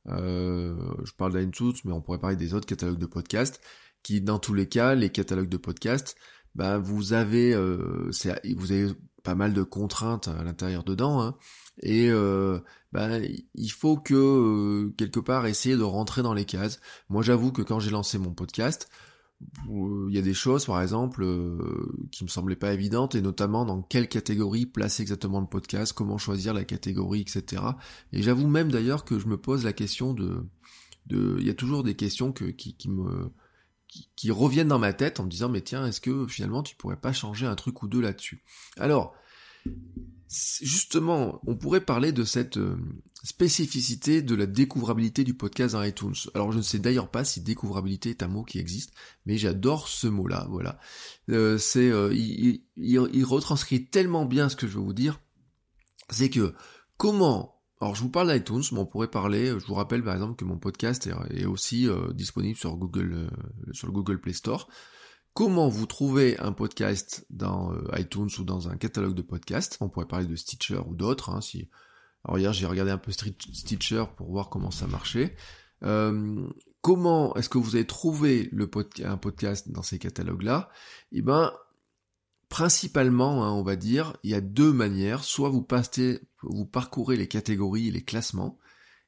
je 0.06 1.14
parle 1.18 1.40
d'iTunes, 1.40 1.76
mais 1.86 1.94
on 1.94 2.02
pourrait 2.02 2.20
parler 2.20 2.36
des 2.36 2.54
autres 2.54 2.66
catalogues 2.66 3.00
de 3.00 3.06
podcasts 3.06 3.62
qui 4.04 4.22
dans 4.22 4.38
tous 4.38 4.54
les 4.54 4.68
cas, 4.68 4.94
les 4.94 5.10
catalogues 5.10 5.50
de 5.50 5.58
podcasts, 5.58 6.16
bah, 6.56 6.78
vous 6.78 7.14
avez 7.14 7.54
euh, 7.54 8.12
vous 8.56 8.72
avez 8.72 8.92
pas 9.24 9.36
mal 9.36 9.54
de 9.54 9.64
contraintes 9.64 10.28
à 10.28 10.44
l'intérieur 10.44 10.84
dedans, 10.84 11.22
hein, 11.22 11.36
et 11.82 12.10
euh, 12.10 12.60
bah, 12.92 13.20
il 13.56 13.72
faut 13.72 13.98
que 13.98 14.14
euh, 14.14 14.94
quelque 14.98 15.20
part 15.20 15.46
essayer 15.48 15.78
de 15.78 15.84
rentrer 15.84 16.22
dans 16.22 16.34
les 16.34 16.46
cases. 16.46 16.80
Moi, 17.10 17.24
j'avoue 17.24 17.52
que 17.52 17.62
quand 17.62 17.80
j'ai 17.80 17.92
lancé 17.92 18.18
mon 18.18 18.34
podcast, 18.34 18.90
il 19.68 20.14
y 20.14 20.18
a 20.18 20.22
des 20.22 20.34
choses, 20.34 20.66
par 20.66 20.82
exemple, 20.82 21.26
qui 22.12 22.24
me 22.24 22.30
semblaient 22.30 22.56
pas 22.56 22.74
évidentes, 22.74 23.16
et 23.16 23.22
notamment 23.22 23.66
dans 23.66 23.82
quelle 23.82 24.08
catégorie 24.08 24.66
placer 24.66 25.02
exactement 25.02 25.42
le 25.42 25.48
podcast, 25.48 25.92
comment 25.92 26.18
choisir 26.18 26.54
la 26.54 26.64
catégorie, 26.64 27.22
etc. 27.22 27.62
Et 28.14 28.22
j'avoue 28.22 28.48
même 28.48 28.72
d'ailleurs 28.72 29.04
que 29.04 29.20
je 29.20 29.28
me 29.28 29.38
pose 29.38 29.66
la 29.66 29.74
question 29.74 30.14
de, 30.14 30.46
de, 31.08 31.38
il 31.40 31.48
y 31.48 31.50
a 31.50 31.54
toujours 31.54 31.84
des 31.84 31.96
questions 31.96 32.32
que, 32.32 32.46
qui, 32.46 32.76
qui 32.76 32.90
me 32.90 33.32
qui, 34.16 34.31
reviennent 34.31 34.68
dans 34.68 34.80
ma 34.80 34.94
tête 34.94 35.19
en 35.19 35.25
me 35.25 35.30
disant 35.30 35.50
mais 35.50 35.62
tiens 35.62 35.86
est-ce 35.86 36.01
que 36.01 36.28
finalement 36.28 36.63
tu 36.63 36.75
pourrais 36.75 37.00
pas 37.00 37.13
changer 37.13 37.45
un 37.45 37.56
truc 37.56 37.84
ou 37.84 37.88
deux 37.88 38.01
là-dessus? 38.01 38.44
Alors 38.78 39.13
justement 40.30 41.40
on 41.45 41.56
pourrait 41.56 41.86
parler 41.86 42.12
de 42.12 42.24
cette 42.24 42.57
euh, 42.57 42.78
spécificité 43.24 44.22
de 44.22 44.36
la 44.36 44.45
découvrabilité 44.45 45.24
du 45.24 45.34
podcast 45.34 45.74
dans 45.74 45.84
iTunes. 45.84 46.16
Alors 46.34 46.51
je 46.51 46.57
ne 46.57 46.63
sais 46.63 46.80
d'ailleurs 46.80 47.10
pas 47.10 47.24
si 47.24 47.42
découvrabilité 47.42 48.10
est 48.10 48.24
un 48.24 48.28
mot 48.28 48.44
qui 48.44 48.60
existe, 48.60 48.94
mais 49.25 49.38
j'adore 49.38 49.88
ce 49.88 50.07
mot-là. 50.07 50.48
Voilà, 50.50 50.80
euh, 51.30 51.57
c'est 51.57 51.89
euh, 51.89 52.13
il, 52.13 52.63
il 52.78 53.25
retranscrit 53.25 53.86
tellement 53.86 54.25
bien 54.25 54.50
ce 54.50 54.56
que 54.56 54.68
je 54.68 54.78
veux 54.78 54.84
vous 54.84 54.94
dire. 54.94 55.19
C'est 56.10 56.30
que 56.30 56.54
comment 56.98 57.62
alors 57.84 57.96
je 57.96 58.02
vous 58.02 58.10
parle 58.10 58.32
d'iTunes, 58.32 58.64
mais 58.72 58.80
on 58.80 58.86
pourrait 58.86 59.10
parler, 59.10 59.48
je 59.48 59.66
vous 59.66 59.74
rappelle 59.74 60.02
par 60.04 60.14
exemple 60.14 60.36
que 60.36 60.46
mon 60.46 60.58
podcast 60.58 61.10
est, 61.32 61.46
aussi 61.46 61.90
euh, 61.90 62.14
disponible 62.14 62.58
sur 62.58 62.78
Google, 62.78 63.14
euh, 63.14 63.74
sur 63.74 63.88
le 63.88 63.94
Google 63.94 64.22
Play 64.22 64.32
Store. 64.32 64.70
Comment 65.34 65.68
vous 65.68 65.86
trouvez 65.86 66.40
un 66.40 66.54
podcast 66.54 67.26
dans 67.30 67.74
euh, 67.74 67.84
iTunes 67.98 68.30
ou 68.40 68.46
dans 68.46 68.70
un 68.70 68.78
catalogue 68.78 69.16
de 69.16 69.22
podcasts? 69.22 69.78
On 69.82 69.90
pourrait 69.90 70.06
parler 70.06 70.28
de 70.28 70.36
Stitcher 70.38 70.80
ou 70.88 70.96
d'autres. 70.96 71.30
Hein. 71.30 71.42
Alors 72.24 72.40
hier 72.40 72.54
j'ai 72.54 72.68
regardé 72.68 72.92
un 72.92 72.98
peu 72.98 73.12
Stitcher 73.12 74.06
pour 74.16 74.32
voir 74.32 74.50
comment 74.50 74.72
ça 74.72 74.88
marchait. 74.88 75.36
comment 76.82 77.36
est-ce 77.36 77.50
que 77.50 77.58
vous 77.58 77.76
avez 77.76 77.86
trouvé 77.86 78.50
un 79.04 79.18
podcast 79.18 79.70
dans 79.70 79.84
ces 79.84 80.00
catalogues-là? 80.00 80.70
Eh 81.12 81.22
ben, 81.22 81.52
principalement, 82.54 83.44
hein, 83.44 83.52
on 83.52 83.64
va 83.64 83.76
dire, 83.76 84.16
il 84.22 84.30
y 84.30 84.36
a 84.36 84.40
deux 84.40 84.72
manières. 84.72 85.24
Soit 85.24 85.50
vous 85.50 85.64
passez, 85.64 86.20
vous 86.44 86.68
parcourez 86.68 87.18
les 87.18 87.28
catégories, 87.28 87.90
les 87.90 88.04
classements, 88.04 88.60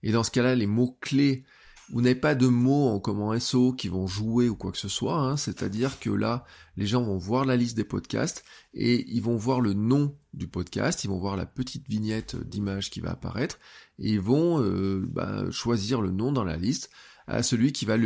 et 0.01 0.11
dans 0.11 0.23
ce 0.23 0.31
cas-là, 0.31 0.55
les 0.55 0.65
mots 0.65 0.97
clés, 0.99 1.43
vous 1.91 2.01
n'avez 2.01 2.15
pas 2.15 2.33
de 2.33 2.47
mots 2.47 2.87
en 2.87 2.99
comme 2.99 3.21
en 3.21 3.39
SO 3.39 3.73
qui 3.73 3.87
vont 3.87 4.07
jouer 4.07 4.49
ou 4.49 4.55
quoi 4.55 4.71
que 4.71 4.79
ce 4.79 4.87
soit. 4.87 5.19
Hein. 5.19 5.37
C'est-à-dire 5.37 5.99
que 5.99 6.09
là, 6.09 6.43
les 6.75 6.87
gens 6.87 7.03
vont 7.03 7.19
voir 7.19 7.45
la 7.45 7.55
liste 7.55 7.77
des 7.77 7.83
podcasts 7.83 8.43
et 8.73 9.07
ils 9.15 9.21
vont 9.21 9.35
voir 9.35 9.61
le 9.61 9.73
nom 9.73 10.17
du 10.33 10.47
podcast, 10.47 11.03
ils 11.03 11.09
vont 11.11 11.19
voir 11.19 11.37
la 11.37 11.45
petite 11.45 11.87
vignette 11.87 12.35
d'image 12.35 12.89
qui 12.89 12.99
va 12.99 13.11
apparaître 13.11 13.59
et 13.99 14.13
ils 14.13 14.19
vont 14.19 14.59
euh, 14.59 15.05
bah, 15.07 15.51
choisir 15.51 16.01
le 16.01 16.09
nom 16.09 16.31
dans 16.31 16.45
la 16.45 16.57
liste 16.57 16.89
à 17.27 17.43
celui 17.43 17.73
qui 17.73 17.85
va 17.85 17.97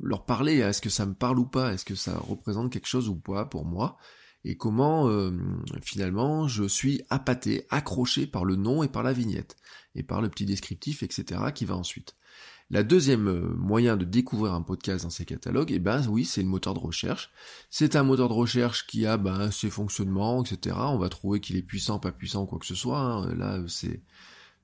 leur 0.00 0.24
parler. 0.24 0.60
Est-ce 0.60 0.80
que 0.80 0.88
ça 0.88 1.04
me 1.04 1.12
parle 1.12 1.38
ou 1.38 1.46
pas? 1.46 1.74
Est-ce 1.74 1.84
que 1.84 1.94
ça 1.94 2.16
représente 2.16 2.72
quelque 2.72 2.88
chose 2.88 3.10
ou 3.10 3.16
pas 3.16 3.44
pour 3.44 3.66
moi? 3.66 3.98
Et 4.44 4.56
comment 4.56 5.08
euh, 5.08 5.30
finalement 5.82 6.48
je 6.48 6.64
suis 6.64 7.02
appâté, 7.10 7.66
accroché 7.70 8.26
par 8.26 8.44
le 8.44 8.56
nom 8.56 8.82
et 8.82 8.88
par 8.88 9.02
la 9.02 9.12
vignette, 9.12 9.56
et 9.94 10.02
par 10.02 10.20
le 10.20 10.28
petit 10.28 10.46
descriptif, 10.46 11.02
etc. 11.02 11.40
qui 11.54 11.64
va 11.64 11.76
ensuite. 11.76 12.14
La 12.70 12.82
deuxième 12.82 13.28
euh, 13.28 13.54
moyen 13.56 13.96
de 13.96 14.04
découvrir 14.04 14.52
un 14.52 14.60
podcast 14.60 15.04
dans 15.04 15.10
ces 15.10 15.24
catalogues, 15.24 15.72
eh 15.72 15.78
ben 15.78 16.06
oui, 16.08 16.26
c'est 16.26 16.42
le 16.42 16.48
moteur 16.48 16.74
de 16.74 16.80
recherche. 16.80 17.30
C'est 17.70 17.96
un 17.96 18.02
moteur 18.02 18.28
de 18.28 18.34
recherche 18.34 18.86
qui 18.86 19.06
a 19.06 19.16
ben, 19.16 19.50
ses 19.50 19.70
fonctionnements, 19.70 20.44
etc. 20.44 20.76
On 20.78 20.98
va 20.98 21.08
trouver 21.08 21.40
qu'il 21.40 21.56
est 21.56 21.62
puissant, 21.62 21.98
pas 21.98 22.12
puissant, 22.12 22.44
quoi 22.44 22.58
que 22.58 22.66
ce 22.66 22.74
soit. 22.74 23.00
Hein. 23.00 23.34
Là, 23.34 23.62
c'est 23.68 24.02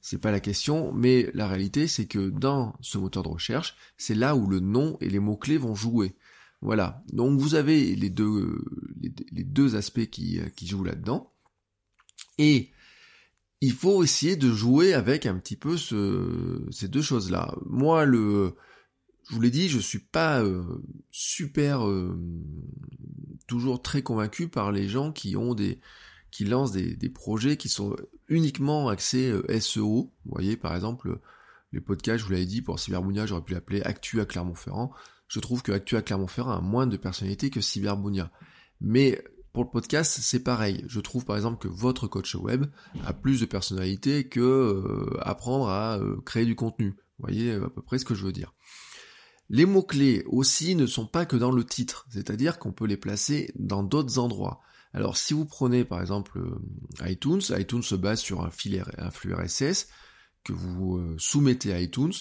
c'est 0.02 0.18
pas 0.18 0.30
la 0.30 0.40
question, 0.40 0.92
mais 0.92 1.30
la 1.32 1.48
réalité, 1.48 1.88
c'est 1.88 2.04
que 2.04 2.28
dans 2.28 2.74
ce 2.82 2.98
moteur 2.98 3.22
de 3.22 3.30
recherche, 3.30 3.74
c'est 3.96 4.14
là 4.14 4.36
où 4.36 4.46
le 4.46 4.60
nom 4.60 4.98
et 5.00 5.08
les 5.08 5.18
mots 5.18 5.38
clés 5.38 5.56
vont 5.56 5.74
jouer. 5.74 6.14
Voilà. 6.64 7.04
Donc 7.12 7.38
vous 7.38 7.54
avez 7.54 7.94
les 7.94 8.10
deux, 8.10 8.64
deux 8.96 9.76
aspects 9.76 10.06
qui, 10.06 10.40
qui 10.56 10.66
jouent 10.66 10.82
là-dedans. 10.82 11.30
Et 12.38 12.70
il 13.60 13.72
faut 13.72 14.02
essayer 14.02 14.36
de 14.36 14.50
jouer 14.50 14.94
avec 14.94 15.26
un 15.26 15.38
petit 15.38 15.56
peu 15.56 15.76
ce, 15.76 16.66
ces 16.70 16.88
deux 16.88 17.02
choses-là. 17.02 17.54
Moi, 17.66 18.04
le, 18.06 18.56
je 19.28 19.34
vous 19.34 19.40
l'ai 19.40 19.50
dit, 19.50 19.68
je 19.68 19.78
suis 19.78 20.00
pas 20.00 20.42
euh, 20.42 20.62
super 21.10 21.86
euh, 21.86 22.18
toujours 23.46 23.80
très 23.82 24.02
convaincu 24.02 24.48
par 24.48 24.72
les 24.72 24.88
gens 24.88 25.12
qui 25.12 25.36
ont 25.36 25.54
des 25.54 25.80
qui 26.30 26.44
lancent 26.44 26.72
des, 26.72 27.10
projets 27.10 27.56
qui 27.56 27.68
sont 27.68 27.94
uniquement 28.28 28.88
axés 28.88 29.30
euh, 29.30 29.60
SEO. 29.60 30.12
Vous 30.24 30.32
voyez, 30.32 30.56
par 30.56 30.74
exemple, 30.74 31.20
les 31.72 31.80
podcasts, 31.80 32.18
je 32.18 32.24
vous 32.24 32.32
l'avais 32.32 32.44
dit, 32.44 32.60
pour 32.60 32.80
Cyberbounia, 32.80 33.24
j'aurais 33.24 33.44
pu 33.44 33.52
l'appeler 33.52 33.82
Actu 33.82 34.20
à 34.20 34.24
Clermont-Ferrand 34.24 34.92
je 35.34 35.40
trouve 35.40 35.64
que 35.64 35.72
Actua 35.72 36.00
Clermont-Ferrand 36.00 36.52
a 36.52 36.60
moins 36.60 36.86
de 36.86 36.96
personnalité 36.96 37.50
que 37.50 37.60
Cyberbounia. 37.60 38.30
Mais 38.80 39.20
pour 39.52 39.64
le 39.64 39.68
podcast, 39.68 40.20
c'est 40.22 40.44
pareil. 40.44 40.84
Je 40.86 41.00
trouve 41.00 41.24
par 41.24 41.34
exemple 41.34 41.58
que 41.58 41.66
votre 41.66 42.06
coach 42.06 42.36
web 42.36 42.66
a 43.04 43.12
plus 43.12 43.40
de 43.40 43.46
personnalité 43.46 44.28
que 44.28 44.38
euh, 44.38 45.18
apprendre 45.20 45.68
à 45.68 45.96
euh, 45.98 46.20
créer 46.24 46.44
du 46.44 46.54
contenu. 46.54 46.90
Vous 47.18 47.26
voyez 47.26 47.54
à 47.54 47.68
peu 47.68 47.82
près 47.82 47.98
ce 47.98 48.04
que 48.04 48.14
je 48.14 48.24
veux 48.24 48.30
dire. 48.30 48.54
Les 49.50 49.66
mots-clés 49.66 50.22
aussi 50.28 50.76
ne 50.76 50.86
sont 50.86 51.06
pas 51.08 51.26
que 51.26 51.34
dans 51.34 51.50
le 51.50 51.64
titre, 51.64 52.06
c'est-à-dire 52.10 52.60
qu'on 52.60 52.72
peut 52.72 52.86
les 52.86 52.96
placer 52.96 53.50
dans 53.56 53.82
d'autres 53.82 54.20
endroits. 54.20 54.60
Alors 54.92 55.16
si 55.16 55.34
vous 55.34 55.46
prenez 55.46 55.84
par 55.84 56.00
exemple 56.00 56.38
euh, 56.38 57.10
iTunes, 57.10 57.42
iTunes 57.58 57.82
se 57.82 57.96
base 57.96 58.20
sur 58.20 58.42
un, 58.42 58.50
un 58.98 59.10
flux 59.10 59.34
RSS 59.34 59.88
que 60.44 60.52
vous 60.52 61.16
soumettez 61.18 61.72
à 61.72 61.80
iTunes, 61.80 62.12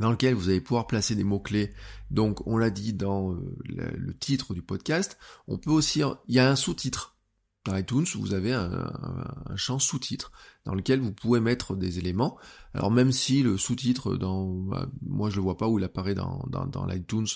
dans 0.00 0.10
lequel 0.10 0.34
vous 0.34 0.48
allez 0.48 0.60
pouvoir 0.60 0.86
placer 0.86 1.14
des 1.14 1.24
mots-clés. 1.24 1.72
Donc, 2.10 2.46
on 2.46 2.56
l'a 2.56 2.70
dit 2.70 2.94
dans 2.94 3.32
euh, 3.32 3.56
le, 3.64 4.14
titre 4.14 4.54
du 4.54 4.62
podcast. 4.62 5.18
On 5.46 5.58
peut 5.58 5.70
aussi, 5.70 6.02
il 6.26 6.34
y 6.34 6.38
a 6.38 6.50
un 6.50 6.56
sous-titre. 6.56 7.16
Dans 7.66 7.76
iTunes, 7.76 8.06
vous 8.14 8.32
avez 8.32 8.54
un, 8.54 8.90
champ 9.54 9.78
sous-titre 9.78 10.32
dans 10.64 10.74
lequel 10.74 11.00
vous 11.00 11.12
pouvez 11.12 11.40
mettre 11.40 11.76
des 11.76 11.98
éléments. 11.98 12.38
Alors 12.72 12.90
même 12.90 13.12
si 13.12 13.42
le 13.42 13.58
sous-titre, 13.58 14.16
dans, 14.16 14.46
bah, 14.46 14.88
moi 15.02 15.28
je 15.28 15.36
le 15.36 15.42
vois 15.42 15.58
pas 15.58 15.68
où 15.68 15.78
il 15.78 15.84
apparaît 15.84 16.14
dans, 16.14 16.42
dans, 16.48 16.86
l'iTunes, 16.86 17.26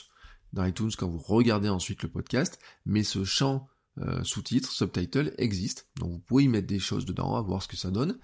dans 0.54 0.64
iTunes 0.64 0.90
quand 0.96 1.10
vous 1.10 1.18
regardez 1.18 1.68
ensuite 1.68 2.02
le 2.02 2.08
podcast, 2.08 2.58
mais 2.86 3.02
ce 3.02 3.24
champ 3.24 3.68
euh, 3.98 4.24
sous-titre, 4.24 4.72
subtitle 4.72 5.34
existe. 5.36 5.88
Donc 5.98 6.12
vous 6.12 6.20
pouvez 6.20 6.44
y 6.44 6.48
mettre 6.48 6.68
des 6.68 6.78
choses 6.78 7.04
dedans, 7.04 7.36
à 7.36 7.42
voir 7.42 7.62
ce 7.62 7.68
que 7.68 7.76
ça 7.76 7.90
donne. 7.90 8.18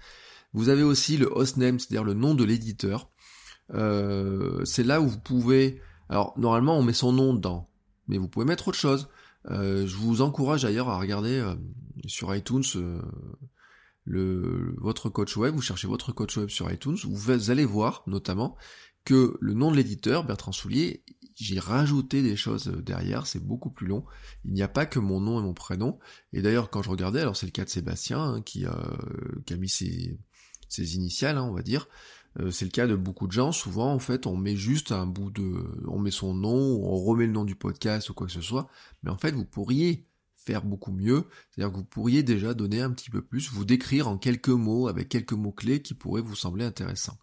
Vous 0.53 0.69
avez 0.69 0.83
aussi 0.83 1.17
le 1.17 1.27
hostname, 1.27 1.79
c'est-à-dire 1.79 2.03
le 2.03 2.15
nom 2.15 2.33
de 2.33 2.43
l'éditeur. 2.43 3.10
Euh, 3.73 4.63
c'est 4.65 4.83
là 4.83 5.01
où 5.01 5.07
vous 5.07 5.19
pouvez... 5.19 5.81
Alors 6.09 6.33
normalement 6.37 6.77
on 6.77 6.83
met 6.83 6.93
son 6.93 7.13
nom 7.13 7.33
dedans, 7.33 7.69
mais 8.07 8.17
vous 8.17 8.27
pouvez 8.27 8.45
mettre 8.45 8.67
autre 8.67 8.77
chose. 8.77 9.07
Euh, 9.49 9.87
je 9.87 9.95
vous 9.95 10.21
encourage 10.21 10.63
d'ailleurs 10.63 10.89
à 10.89 10.99
regarder 10.99 11.39
euh, 11.39 11.55
sur 12.05 12.35
iTunes 12.35 12.63
le, 14.03 14.75
votre 14.77 15.09
coach 15.09 15.37
web, 15.37 15.55
vous 15.55 15.61
cherchez 15.61 15.87
votre 15.87 16.11
coach 16.11 16.37
web 16.37 16.49
sur 16.49 16.71
iTunes, 16.71 16.97
vous 17.07 17.49
allez 17.49 17.65
voir 17.65 18.03
notamment 18.07 18.57
que 19.05 19.37
le 19.39 19.53
nom 19.53 19.71
de 19.71 19.77
l'éditeur, 19.77 20.25
Bertrand 20.25 20.51
Soulier, 20.51 21.03
j'ai 21.35 21.59
rajouté 21.59 22.21
des 22.21 22.35
choses 22.35 22.67
derrière, 22.67 23.25
c'est 23.25 23.43
beaucoup 23.43 23.71
plus 23.71 23.87
long. 23.87 24.05
Il 24.45 24.53
n'y 24.53 24.61
a 24.61 24.67
pas 24.67 24.85
que 24.85 24.99
mon 24.99 25.19
nom 25.19 25.39
et 25.39 25.43
mon 25.43 25.53
prénom. 25.53 25.97
Et 26.33 26.41
d'ailleurs, 26.41 26.69
quand 26.69 26.83
je 26.83 26.89
regardais, 26.89 27.21
alors 27.21 27.35
c'est 27.35 27.47
le 27.47 27.51
cas 27.51 27.63
de 27.65 27.69
Sébastien 27.69 28.21
hein, 28.21 28.41
qui, 28.41 28.65
qui, 29.45 29.53
a 29.53 29.57
mis 29.57 29.69
ses, 29.69 30.19
ses 30.69 30.95
initiales, 30.95 31.37
hein, 31.37 31.47
on 31.49 31.53
va 31.53 31.63
dire. 31.63 31.87
Euh, 32.39 32.51
c'est 32.51 32.65
le 32.65 32.71
cas 32.71 32.87
de 32.87 32.95
beaucoup 32.95 33.27
de 33.27 33.31
gens. 33.31 33.51
Souvent, 33.51 33.93
en 33.93 33.99
fait, 33.99 34.25
on 34.25 34.37
met 34.37 34.55
juste 34.55 34.91
un 34.91 35.05
bout 35.05 35.31
de, 35.31 35.65
on 35.87 35.99
met 35.99 36.11
son 36.11 36.33
nom, 36.33 36.55
on 36.83 36.95
remet 36.97 37.25
le 37.25 37.33
nom 37.33 37.45
du 37.45 37.55
podcast 37.55 38.09
ou 38.09 38.13
quoi 38.13 38.27
que 38.27 38.33
ce 38.33 38.41
soit. 38.41 38.69
Mais 39.03 39.11
en 39.11 39.17
fait, 39.17 39.31
vous 39.31 39.45
pourriez 39.45 40.07
faire 40.35 40.63
beaucoup 40.63 40.91
mieux. 40.91 41.25
C'est-à-dire 41.49 41.71
que 41.71 41.77
vous 41.77 41.85
pourriez 41.85 42.23
déjà 42.23 42.53
donner 42.53 42.81
un 42.81 42.91
petit 42.91 43.09
peu 43.09 43.21
plus, 43.21 43.51
vous 43.51 43.65
décrire 43.65 44.07
en 44.07 44.17
quelques 44.17 44.49
mots, 44.49 44.87
avec 44.87 45.09
quelques 45.09 45.33
mots 45.33 45.51
clés 45.51 45.81
qui 45.81 45.93
pourraient 45.93 46.21
vous 46.21 46.35
sembler 46.35 46.65
intéressants. 46.65 47.17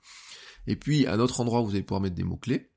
Et 0.66 0.76
puis, 0.76 1.06
à 1.06 1.14
un 1.14 1.20
autre 1.20 1.40
endroit 1.40 1.62
où 1.62 1.66
vous 1.66 1.70
allez 1.72 1.82
pouvoir 1.82 2.00
mettre 2.00 2.14
des 2.14 2.24
mots 2.24 2.36
clés, 2.36 2.70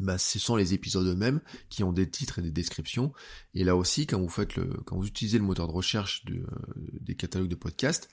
bah, 0.00 0.18
ce 0.18 0.38
sont 0.38 0.56
les 0.56 0.74
épisodes 0.74 1.06
eux-mêmes 1.06 1.40
qui 1.68 1.84
ont 1.84 1.92
des 1.92 2.10
titres 2.10 2.40
et 2.40 2.42
des 2.42 2.50
descriptions. 2.50 3.12
Et 3.54 3.62
là 3.64 3.76
aussi, 3.76 4.06
quand 4.06 4.20
vous 4.20 4.28
faites 4.28 4.56
le, 4.56 4.66
quand 4.86 4.96
vous 4.96 5.06
utilisez 5.06 5.38
le 5.38 5.44
moteur 5.44 5.68
de 5.68 5.72
recherche 5.72 6.24
de, 6.24 6.44
des 7.00 7.14
catalogues 7.14 7.48
de 7.48 7.54
podcasts, 7.54 8.08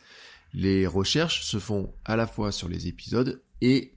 les 0.53 0.87
recherches 0.87 1.45
se 1.45 1.59
font 1.59 1.93
à 2.05 2.15
la 2.15 2.27
fois 2.27 2.51
sur 2.51 2.67
les 2.67 2.87
épisodes 2.87 3.43
et 3.61 3.95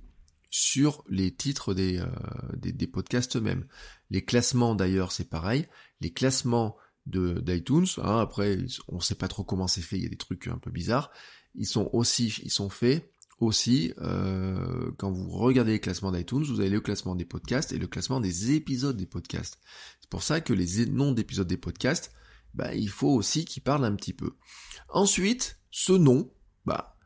sur 0.51 1.03
les 1.09 1.35
titres 1.35 1.75
des, 1.75 1.99
euh, 1.99 2.87
podcasts 2.93 3.37
eux-mêmes. 3.37 3.67
Les 4.11 4.25
classements 4.25 4.75
d'ailleurs 4.75 5.11
c'est 5.11 5.29
pareil. 5.29 5.67
Les 6.01 6.13
classements 6.13 6.77
de 7.07 7.41
d'iTunes, 7.41 7.87
hein, 7.99 8.21
après 8.21 8.59
on 8.89 9.01
sait 9.01 9.17
pas 9.17 9.29
trop 9.29 9.45
comment 9.45 9.67
c'est 9.67 9.83
fait, 9.83 9.97
il 9.97 10.05
y 10.05 10.07
a 10.07 10.11
des 10.11 10.17
trucs 10.17 10.47
un 10.47 10.59
peu 10.59 10.71
bizarres. 10.71 11.11
Ils 11.55 11.67
sont 11.67 11.91
aussi, 11.93 12.35
ils 12.43 12.51
sont 12.51 12.71
faits 12.71 13.11
aussi 13.41 13.93
euh, 14.01 14.93
quand 14.97 15.11
vous 15.11 15.29
regardez 15.29 15.73
les 15.73 15.81
classements 15.81 16.13
d'iTunes, 16.13 16.45
vous 16.45 16.61
avez 16.61 16.71
le 16.71 16.81
classement 16.81 17.17
des 17.17 17.25
podcasts 17.25 17.73
et 17.73 17.79
le 17.79 17.89
classement 17.89 18.21
des 18.21 18.53
épisodes 18.53 18.97
des 18.97 19.07
podcasts. 19.07 19.59
C'est 20.01 20.09
pour 20.09 20.23
ça 20.23 20.41
que 20.41 20.53
les 20.53 20.87
noms 20.87 21.13
d'épisodes 21.13 21.49
des 21.49 21.57
podcasts, 21.57 22.13
bah, 22.55 22.75
il 22.75 22.89
faut 22.89 23.11
aussi 23.11 23.45
qu'ils 23.45 23.63
parlent 23.63 23.85
un 23.85 23.97
petit 23.97 24.13
peu. 24.13 24.37
Ensuite, 24.89 25.59
ce 25.73 25.93
nom, 25.93 26.31
bah 26.65 26.97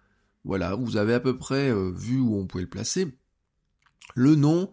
voilà, 0.45 0.75
vous 0.75 0.97
avez 0.97 1.15
à 1.15 1.21
peu 1.21 1.37
près 1.37 1.71
euh, 1.71 1.93
vu 1.95 2.19
où 2.21 2.37
on 2.37 2.47
pouvait 2.47 2.65
le 2.65 2.71
placer. 2.71 3.19
Le 4.15 4.35
nom 4.35 4.71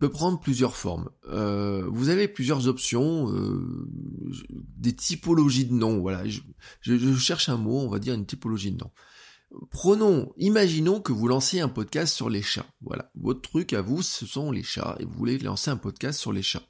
peut 0.00 0.08
prendre 0.08 0.40
plusieurs 0.40 0.76
formes. 0.76 1.08
Euh, 1.28 1.86
vous 1.88 2.08
avez 2.08 2.26
plusieurs 2.26 2.66
options, 2.66 3.30
euh, 3.32 3.88
des 4.76 4.94
typologies 4.94 5.66
de 5.66 5.74
noms. 5.74 6.00
Voilà, 6.00 6.26
je, 6.28 6.40
je, 6.80 7.14
cherche 7.14 7.48
un 7.48 7.56
mot, 7.56 7.78
on 7.80 7.88
va 7.88 7.98
dire 7.98 8.14
une 8.14 8.26
typologie 8.26 8.72
de 8.72 8.78
nom. 8.78 8.90
Prenons, 9.70 10.32
imaginons 10.36 11.00
que 11.00 11.12
vous 11.12 11.28
lancez 11.28 11.60
un 11.60 11.68
podcast 11.68 12.12
sur 12.12 12.28
les 12.28 12.42
chats. 12.42 12.66
Voilà, 12.80 13.12
votre 13.14 13.40
truc 13.40 13.72
à 13.72 13.82
vous, 13.82 14.02
ce 14.02 14.26
sont 14.26 14.50
les 14.50 14.64
chats, 14.64 14.96
et 14.98 15.04
vous 15.04 15.14
voulez 15.14 15.38
lancer 15.38 15.70
un 15.70 15.76
podcast 15.76 16.18
sur 16.18 16.32
les 16.32 16.42
chats. 16.42 16.66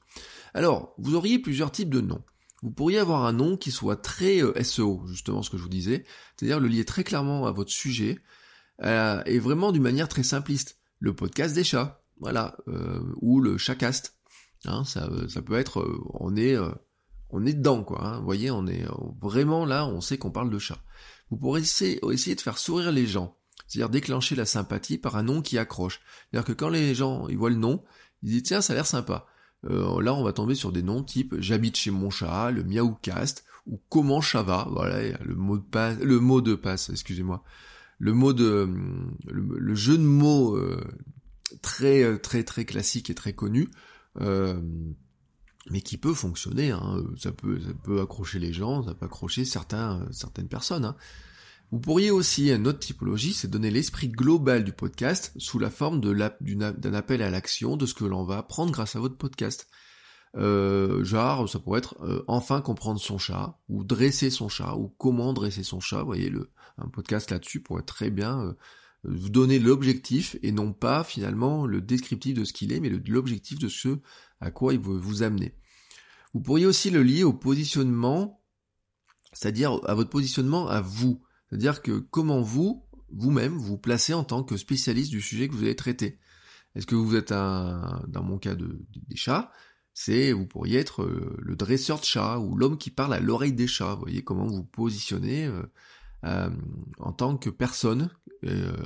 Alors, 0.52 0.94
vous 0.99 1.14
auriez 1.14 1.38
plusieurs 1.38 1.73
types 1.73 1.88
de 1.88 2.02
noms 2.02 2.23
vous 2.64 2.71
pourriez 2.71 2.99
avoir 2.99 3.26
un 3.26 3.35
nom 3.35 3.59
qui 3.59 3.71
soit 3.71 3.97
très 3.97 4.42
euh, 4.42 4.61
SEO, 4.62 5.04
justement 5.06 5.42
ce 5.42 5.50
que 5.50 5.59
je 5.59 5.62
vous 5.62 5.68
disais, 5.68 6.06
c'est-à-dire 6.35 6.61
le 6.61 6.68
lier 6.68 6.87
très 6.87 7.04
clairement 7.04 7.47
à 7.47 7.52
votre 7.52 7.71
sujet, 7.71 8.18
euh, 8.83 9.23
et 9.26 9.38
vraiment 9.38 9.71
d'une 9.71 9.83
manière 9.83 10.09
très 10.09 10.23
simpliste. 10.23 10.78
Le 10.99 11.14
podcast 11.14 11.54
des 11.54 11.62
chats, 11.62 12.02
voilà, 12.18 12.56
euh, 12.68 13.00
ou 13.21 13.42
le 13.42 13.59
chatcast. 13.59 14.16
Hein, 14.64 14.85
ça, 14.87 15.11
ça 15.28 15.42
peut 15.42 15.59
être, 15.59 15.87
on 16.14 16.37
est, 16.37 16.56
on 17.28 17.44
est 17.44 17.52
dedans 17.52 17.85
quoi. 17.85 18.02
Hein, 18.02 18.18
vous 18.21 18.25
voyez, 18.25 18.50
on 18.50 18.66
est 18.66 18.87
vraiment 19.21 19.66
là, 19.66 19.87
on 19.87 20.00
sait 20.00 20.16
qu'on 20.16 20.30
parle 20.30 20.49
de 20.49 20.59
chat. 20.59 20.78
Vous 21.28 21.37
pourrez 21.37 21.61
essayer, 21.61 22.00
essayer 22.11 22.35
de 22.35 22.40
faire 22.40 22.56
sourire 22.56 22.92
les 22.92 23.06
gens, 23.06 23.37
c'est-à-dire 23.66 23.90
déclencher 23.90 24.37
la 24.37 24.47
sympathie 24.47 24.97
par 24.97 25.16
un 25.16 25.23
nom 25.23 25.42
qui 25.42 25.59
accroche. 25.59 26.00
C'est-à-dire 26.30 26.47
que 26.47 26.59
quand 26.59 26.71
les 26.71 26.94
gens 26.94 27.28
ils 27.28 27.37
voient 27.37 27.50
le 27.50 27.56
nom, 27.56 27.85
ils 28.23 28.30
disent 28.30 28.44
tiens 28.44 28.62
ça 28.62 28.73
a 28.73 28.76
l'air 28.76 28.87
sympa. 28.87 29.26
Euh, 29.66 30.00
là, 30.02 30.14
on 30.14 30.23
va 30.23 30.33
tomber 30.33 30.54
sur 30.54 30.73
des 30.73 30.83
noms 30.83 31.02
type 31.02 31.35
j'habite 31.38 31.76
chez 31.76 31.90
mon 31.90 32.11
chat, 32.11 32.50
le 32.50 32.62
miaoucast, 32.62 33.44
ou 33.66 33.80
comment 33.88 34.21
chat 34.21 34.42
va, 34.42 34.68
voilà, 34.71 35.16
le 35.25 35.35
mot 35.35 35.56
de 35.59 36.54
passe, 36.54 36.88
le 36.88 36.94
excusez-moi, 36.94 37.42
le 37.99 38.12
mot 38.12 38.33
de, 38.33 38.68
le, 39.26 39.75
jeu 39.75 39.97
de 39.97 40.02
mots 40.02 40.56
euh, 40.56 40.83
très 41.62 42.18
très 42.18 42.44
très 42.44 42.64
classique 42.64 43.09
et 43.09 43.14
très 43.14 43.33
connu, 43.33 43.71
euh, 44.21 44.61
mais 45.71 45.80
qui 45.80 45.97
peut 45.97 46.12
fonctionner, 46.12 46.73
hein, 46.73 47.02
ça 47.16 47.33
peut 47.33 47.59
ça 47.61 47.73
peut 47.83 48.00
accrocher 48.02 48.38
les 48.38 48.52
gens, 48.52 48.83
ça 48.83 48.94
peut 48.94 49.06
accrocher 49.06 49.44
certaines 49.47 50.49
personnes. 50.50 50.85
Hein. 50.85 50.97
Vous 51.75 51.81
pourriez 51.81 52.12
aussi, 52.12 52.52
une 52.52 52.69
autre 52.69 52.78
typologie, 52.78 53.33
c'est 53.33 53.50
donner 53.50 53.69
l'esprit 53.69 54.07
global 54.07 54.62
du 54.62 54.71
podcast 54.71 55.33
sous 55.38 55.59
la 55.59 55.71
forme 55.71 56.00
d'un 56.00 56.95
appel 56.95 57.21
à 57.21 57.31
l'action 57.31 57.76
de 57.76 57.85
ce 57.85 57.95
que 57.95 58.04
l'on 58.04 58.23
va 58.23 58.38
apprendre 58.38 58.71
grâce 58.71 58.95
à 58.95 59.00
votre 59.00 59.16
podcast. 59.16 59.66
Euh, 60.37 61.02
genre, 61.02 61.49
ça 61.49 61.59
pourrait 61.59 61.81
être 61.81 61.97
euh, 62.04 62.23
enfin 62.28 62.61
comprendre 62.61 63.00
son 63.00 63.19
chat, 63.19 63.59
ou 63.69 63.83
dresser 63.83 64.31
son 64.31 64.49
chat, 64.49 64.76
ou 64.76 64.95
comment 64.99 65.33
dresser 65.33 65.64
son 65.64 65.81
chat. 65.81 65.99
Vous 65.99 66.07
voyez, 66.07 66.31
le, 66.31 66.52
un 66.78 66.87
podcast 66.87 67.33
là-dessus 67.33 67.59
pourrait 67.59 67.83
très 67.83 68.09
bien 68.09 68.40
euh, 68.40 68.54
vous 69.02 69.31
donner 69.31 69.59
l'objectif 69.59 70.37
et 70.45 70.52
non 70.52 70.73
pas 70.73 71.02
finalement 71.02 71.66
le 71.66 71.81
descriptif 71.81 72.35
de 72.35 72.45
ce 72.45 72.52
qu'il 72.52 72.73
est, 72.73 72.78
mais 72.78 72.90
l'objectif 72.90 73.59
de 73.59 73.69
ce 73.69 73.99
à 74.40 74.52
quoi 74.52 74.75
il 74.75 74.78
veut 74.78 74.97
vous 74.97 75.25
amener. 75.25 75.57
Vous 76.35 76.40
pourriez 76.40 76.66
aussi 76.66 76.90
le 76.90 77.02
lier 77.02 77.25
au 77.25 77.33
positionnement, 77.33 78.45
c'est-à-dire 79.33 79.81
à 79.88 79.97
votre 79.97 80.11
positionnement 80.11 80.69
à 80.69 80.81
vous. 80.81 81.21
C'est-à-dire 81.54 81.82
que 81.82 82.00
comment 82.00 82.40
vous, 82.40 82.84
vous-même, 83.12 83.56
vous 83.56 83.78
placez 83.78 84.12
en 84.12 84.25
tant 84.25 84.42
que 84.42 84.56
spécialiste 84.56 85.12
du 85.12 85.20
sujet 85.20 85.46
que 85.46 85.54
vous 85.54 85.62
allez 85.62 85.76
traiter. 85.76 86.18
Est-ce 86.75 86.84
que 86.84 86.96
vous 86.96 87.14
êtes 87.14 87.30
un, 87.30 88.02
dans 88.08 88.25
mon 88.25 88.38
cas 88.38 88.56
de, 88.56 88.84
des 89.06 89.14
chats, 89.14 89.52
c'est, 89.92 90.32
vous 90.32 90.46
pourriez 90.46 90.80
être 90.80 91.04
euh, 91.04 91.37
le 91.38 91.54
dresseur 91.54 92.00
de 92.00 92.04
chats 92.04 92.40
ou 92.40 92.56
l'homme 92.56 92.76
qui 92.76 92.90
parle 92.90 93.14
à 93.14 93.20
l'oreille 93.20 93.52
des 93.52 93.68
chats. 93.68 93.94
Vous 93.94 94.00
voyez 94.00 94.25
comment 94.25 94.49
vous 94.49 94.64
positionnez 94.64 95.46
euh, 95.46 95.62
euh, 96.25 96.50
en 96.99 97.12
tant 97.12 97.37
que 97.37 97.50
personne, 97.50 98.11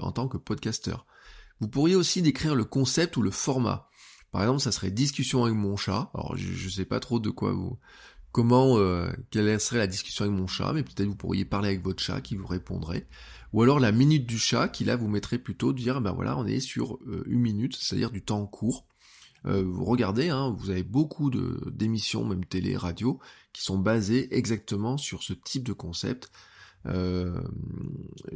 en 0.01 0.13
tant 0.13 0.29
que 0.29 0.37
podcasteur. 0.37 1.07
Vous 1.61 1.69
pourriez 1.69 1.95
aussi 1.95 2.21
décrire 2.21 2.55
le 2.55 2.67
concept 2.67 3.17
ou 3.17 3.23
le 3.23 3.31
format. 3.31 3.89
Par 4.31 4.43
exemple, 4.43 4.61
ça 4.61 4.73
serait 4.73 4.91
discussion 4.91 5.45
avec 5.45 5.57
mon 5.57 5.79
chat. 5.79 6.11
Alors, 6.13 6.37
je 6.37 6.67
ne 6.67 6.71
sais 6.71 6.85
pas 6.85 7.01
trop 7.01 7.19
de 7.19 7.31
quoi 7.31 7.53
vous, 7.53 7.79
comment, 8.33 8.79
euh, 8.79 9.11
quelle 9.31 9.61
serait 9.61 9.79
la 9.79 9.87
discussion 9.87 10.25
avec 10.25 10.37
mon 10.37 10.47
chat, 10.47 10.73
mais 10.73 10.83
peut-être 10.83 11.07
vous 11.07 11.17
pourriez 11.17 11.45
parler 11.45 11.69
avec 11.69 11.83
votre 11.83 12.03
chat 12.03 12.21
qui 12.21 12.37
vous 12.37 12.47
répondrait. 12.47 13.07
Ou 13.53 13.63
alors 13.63 13.81
la 13.81 13.93
minute 13.93 14.27
du 14.27 14.39
chat 14.39 14.69
qui 14.69 14.85
là 14.85 14.97
vous 14.97 15.09
mettrait 15.09 15.39
plutôt 15.39 15.73
de 15.73 15.79
dire 15.79 16.03
ben 16.03 16.13
voilà 16.13 16.37
on 16.37 16.47
est 16.47 16.61
sur 16.61 16.99
euh, 17.07 17.25
une 17.27 17.41
minute, 17.41 17.77
c'est-à-dire 17.77 18.11
du 18.11 18.23
temps 18.23 18.47
court. 18.47 18.87
Euh, 19.47 19.63
vous 19.63 19.85
regardez, 19.85 20.29
hein, 20.29 20.55
vous 20.59 20.71
avez 20.71 20.83
beaucoup 20.83 21.31
d'émissions, 21.31 22.25
même 22.25 22.45
télé, 22.45 22.77
radio, 22.77 23.21
qui 23.53 23.63
sont 23.63 23.79
basées 23.79 24.35
exactement 24.37 24.99
sur 24.99 25.23
ce 25.23 25.33
type 25.33 25.65
de 25.65 25.73
concept. 25.73 26.31
l'avais 26.85 27.29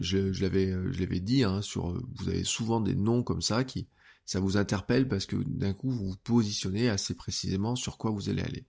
je 0.01 1.01
l'avais 1.01 1.21
dit, 1.21 1.45
hein, 1.45 1.61
sur 1.61 1.93
vous 2.15 2.29
avez 2.29 2.45
souvent 2.45 2.81
des 2.81 2.95
noms 2.95 3.23
comme 3.23 3.43
ça 3.43 3.65
qui 3.65 3.89
ça 4.25 4.41
vous 4.41 4.57
interpelle 4.57 5.09
parce 5.09 5.27
que 5.27 5.37
d'un 5.37 5.75
coup 5.75 5.91
vous 5.91 6.11
vous 6.11 6.17
positionnez 6.23 6.89
assez 6.89 7.15
précisément 7.15 7.77
sur 7.77 7.99
quoi 7.99 8.11
vous 8.11 8.29
allez 8.29 8.43
aller. 8.43 8.65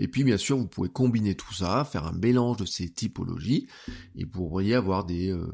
Et 0.00 0.08
puis 0.08 0.24
bien 0.24 0.38
sûr, 0.38 0.56
vous 0.56 0.66
pouvez 0.66 0.88
combiner 0.88 1.34
tout 1.34 1.52
ça, 1.52 1.84
faire 1.84 2.06
un 2.06 2.12
mélange 2.12 2.56
de 2.56 2.64
ces 2.64 2.88
typologies, 2.88 3.68
et 4.16 4.24
vous 4.24 4.30
pourriez 4.30 4.74
avoir 4.74 5.04
des, 5.04 5.30
euh, 5.30 5.46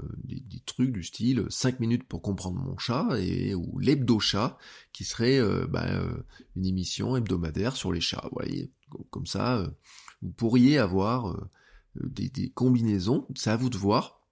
trucs 0.66 0.92
du 0.92 1.02
style 1.02 1.44
5 1.50 1.80
minutes 1.80 2.04
pour 2.04 2.22
comprendre 2.22 2.60
mon 2.60 2.78
chat, 2.78 3.08
et, 3.18 3.56
ou 3.56 3.76
l'hebdo-chat, 3.80 4.56
qui 4.92 5.02
serait 5.02 5.38
euh, 5.38 5.66
bah, 5.66 5.86
euh, 5.88 6.22
une 6.54 6.64
émission 6.64 7.16
hebdomadaire 7.16 7.74
sur 7.74 7.92
les 7.92 8.00
chats. 8.00 8.22
Vous 8.22 8.38
voyez, 8.40 8.70
comme 9.10 9.26
ça, 9.26 9.68
vous 10.22 10.30
pourriez 10.30 10.78
avoir 10.78 11.36
des, 11.96 12.28
des, 12.28 12.48
combinaisons, 12.48 13.26
c'est 13.34 13.50
à 13.50 13.56
vous 13.56 13.68
de 13.68 13.76
voir, 13.76 14.22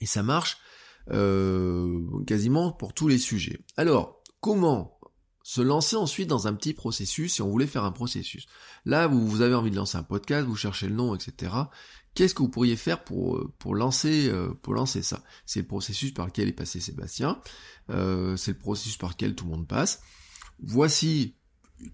et 0.00 0.06
ça 0.06 0.24
marche 0.24 0.58
quasiment 2.26 2.72
pour 2.72 2.92
tous 2.92 3.06
les 3.08 3.18
sujets. 3.18 3.60
Alors, 3.76 4.20
comment 4.40 4.97
se 5.48 5.62
lancer 5.62 5.96
ensuite 5.96 6.28
dans 6.28 6.46
un 6.46 6.52
petit 6.52 6.74
processus 6.74 7.32
si 7.32 7.40
on 7.40 7.48
voulait 7.48 7.66
faire 7.66 7.84
un 7.84 7.90
processus. 7.90 8.44
Là, 8.84 9.06
vous, 9.06 9.26
vous 9.26 9.40
avez 9.40 9.54
envie 9.54 9.70
de 9.70 9.76
lancer 9.76 9.96
un 9.96 10.02
podcast, 10.02 10.46
vous 10.46 10.56
cherchez 10.56 10.88
le 10.88 10.94
nom, 10.94 11.14
etc. 11.14 11.50
Qu'est-ce 12.12 12.34
que 12.34 12.42
vous 12.42 12.50
pourriez 12.50 12.76
faire 12.76 13.02
pour, 13.02 13.38
euh, 13.38 13.50
pour, 13.58 13.74
lancer, 13.74 14.28
euh, 14.28 14.50
pour 14.60 14.74
lancer 14.74 15.00
ça? 15.00 15.22
C'est 15.46 15.60
le 15.60 15.66
processus 15.66 16.12
par 16.12 16.26
lequel 16.26 16.48
est 16.48 16.52
passé 16.52 16.80
Sébastien, 16.80 17.40
euh, 17.88 18.36
c'est 18.36 18.50
le 18.50 18.58
processus 18.58 18.98
par 18.98 19.08
lequel 19.08 19.34
tout 19.34 19.46
le 19.46 19.52
monde 19.52 19.66
passe. 19.66 20.02
Voici 20.62 21.34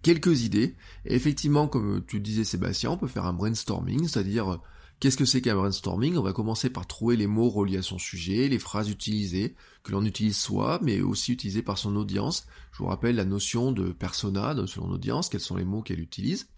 quelques 0.02 0.42
idées. 0.42 0.75
Effectivement, 1.04 1.68
comme 1.68 2.04
tu 2.04 2.18
disais 2.18 2.42
Sébastien, 2.42 2.90
on 2.90 2.96
peut 2.96 3.06
faire 3.06 3.25
un 3.25 3.34
brainstorming, 3.34 4.08
c'est-à-dire 4.08 4.58
Qu'est-ce 5.00 5.16
que 5.16 5.24
c'est 5.24 5.42
qu'un 5.42 5.56
brainstorming? 5.56 6.16
On 6.16 6.22
va 6.22 6.32
commencer 6.32 6.70
par 6.70 6.86
trouver 6.86 7.16
les 7.16 7.26
mots 7.26 7.50
reliés 7.50 7.78
à 7.78 7.82
son 7.82 7.98
sujet, 7.98 8.48
les 8.48 8.58
phrases 8.58 8.88
utilisées, 8.88 9.54
que 9.82 9.92
l'on 9.92 10.04
utilise 10.04 10.36
soi, 10.36 10.78
mais 10.82 11.00
aussi 11.00 11.32
utilisées 11.32 11.62
par 11.62 11.78
son 11.78 11.94
audience. 11.96 12.46
Je 12.72 12.78
vous 12.78 12.86
rappelle 12.86 13.16
la 13.16 13.24
notion 13.24 13.72
de 13.72 13.92
persona 13.92 14.54
de 14.54 14.66
son 14.66 14.90
audience, 14.90 15.28
quels 15.28 15.40
sont 15.40 15.56
les 15.56 15.64
mots 15.64 15.82
qu'elle 15.82 16.00
utilise. 16.00 16.48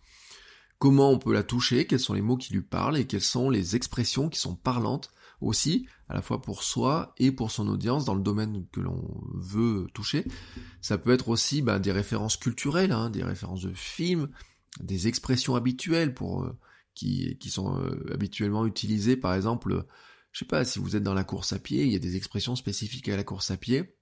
Comment 0.79 1.11
on 1.11 1.19
peut 1.19 1.33
la 1.33 1.43
toucher, 1.43 1.87
quels 1.87 2.01
sont 2.01 2.15
les 2.15 2.23
mots 2.23 2.37
qui 2.37 2.53
lui 2.53 2.63
parlent 2.63 2.99
et 2.99 3.07
quelles 3.07 3.21
sont 3.23 3.51
les 3.51 3.77
expressions 3.77 4.29
qui 4.29 4.39
sont 4.39 4.55
parlantes 4.55 5.11
aussi, 5.41 5.87
à 6.09 6.15
la 6.15 6.23
fois 6.23 6.41
pour 6.41 6.63
soi 6.63 7.15
et 7.19 7.33
pour 7.33 7.51
son 7.51 7.69
audience 7.69 8.05
dans 8.05 8.15
le 8.15 8.23
domaine 8.23 8.65
que 8.73 8.81
l'on 8.81 9.03
veut 9.35 9.87
toucher. 9.93 10.25
Ça 10.81 10.99
peut 10.99 11.13
être 11.13 11.29
aussi 11.29 11.63
ben, 11.63 11.79
des 11.79 11.93
références 11.93 12.37
culturelles, 12.37 12.93
hein, 12.93 13.11
des 13.11 13.23
références 13.23 13.63
de 13.63 13.73
films, 13.73 14.29
des 14.81 15.09
expressions 15.09 15.57
habituelles 15.57 16.15
pour 16.15 16.43
euh, 16.43 16.57
qui, 16.97 17.51
sont 17.51 17.79
euh, 17.79 18.13
habituellement 18.13 18.67
utilisées, 18.67 19.17
par 19.17 19.35
exemple, 19.35 19.87
je 20.33 20.41
sais 20.41 20.45
pas, 20.45 20.65
si 20.65 20.79
vous 20.79 20.97
êtes 20.97 21.03
dans 21.03 21.15
la 21.15 21.25
course 21.25 21.53
à 21.53 21.59
pied, 21.59 21.85
il 21.85 21.93
y 21.93 21.97
a 21.97 22.01
des 22.01 22.17
expressions 22.17 22.57
spécifiques 22.57 23.09
à 23.09 23.17
la 23.17 23.25
course 23.25 23.51
à 23.51 23.57
pied 23.57 23.95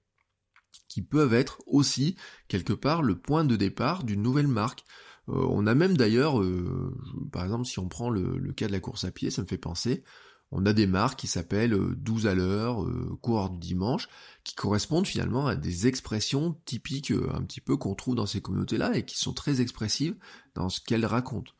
qui 0.87 1.01
peuvent 1.01 1.33
être 1.33 1.61
aussi 1.67 2.15
quelque 2.47 2.73
part 2.73 3.01
le 3.01 3.17
point 3.17 3.45
de 3.45 3.55
départ 3.55 4.03
d'une 4.03 4.21
nouvelle 4.21 4.47
marque. 4.47 4.83
Euh, 5.29 5.45
on 5.49 5.67
a 5.67 5.75
même 5.75 5.97
d'ailleurs, 5.97 6.41
euh, 6.41 6.97
par 7.31 7.43
exemple, 7.43 7.65
si 7.65 7.79
on 7.79 7.87
prend 7.87 8.09
le, 8.09 8.51
cas 8.53 8.67
de 8.67 8.71
la 8.71 8.79
course 8.79 9.03
à 9.03 9.11
pied, 9.11 9.29
ça 9.29 9.41
me 9.41 9.47
fait 9.47 9.57
penser, 9.57 10.03
on 10.51 10.65
a 10.65 10.73
des 10.73 10.87
marques 10.87 11.19
qui 11.19 11.27
s'appellent 11.27 11.77
12 11.97 12.27
à 12.27 12.35
l'heure, 12.35 12.85
coureur 13.21 13.49
du 13.49 13.57
dimanche, 13.57 14.07
qui 14.43 14.53
correspondent 14.53 15.07
finalement 15.07 15.47
à 15.47 15.55
des 15.55 15.87
expressions 15.87 16.61
typiques 16.65 17.11
un 17.11 17.41
petit 17.41 17.61
peu 17.61 17.77
qu'on 17.77 17.95
trouve 17.95 18.15
dans 18.15 18.27
ces 18.27 18.41
communautés-là 18.41 18.95
et 18.95 19.03
qui 19.03 19.17
sont 19.17 19.33
très 19.33 19.59
expressives 19.59 20.15
dans 20.53 20.69
ce 20.69 20.79
qu'elles 20.79 21.05
racontent. 21.05 21.51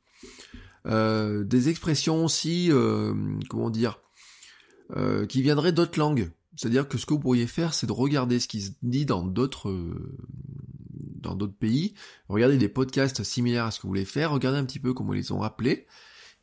Euh, 0.85 1.43
des 1.43 1.69
expressions 1.69 2.23
aussi, 2.23 2.71
euh, 2.71 3.13
comment 3.49 3.69
dire, 3.69 3.99
euh, 4.95 5.25
qui 5.25 5.41
viendraient 5.41 5.71
d'autres 5.71 5.99
langues. 5.99 6.31
C'est-à-dire 6.55 6.87
que 6.87 6.97
ce 6.97 7.05
que 7.05 7.13
vous 7.13 7.19
pourriez 7.19 7.47
faire, 7.47 7.73
c'est 7.73 7.87
de 7.87 7.91
regarder 7.91 8.39
ce 8.39 8.47
qui 8.47 8.61
se 8.61 8.71
dit 8.81 9.05
dans 9.05 9.23
d'autres 9.23 9.73
dans 11.21 11.35
d'autres 11.35 11.57
pays, 11.57 11.95
regarder 12.29 12.57
des 12.57 12.69
podcasts 12.69 13.23
similaires 13.23 13.65
à 13.65 13.71
ce 13.71 13.79
que 13.79 13.83
vous 13.83 13.89
voulez 13.89 14.05
faire, 14.05 14.31
regarder 14.31 14.59
un 14.59 14.65
petit 14.65 14.79
peu 14.79 14.93
comment 14.93 15.13
ils 15.13 15.17
les 15.17 15.31
ont 15.31 15.39
rappelés, 15.39 15.87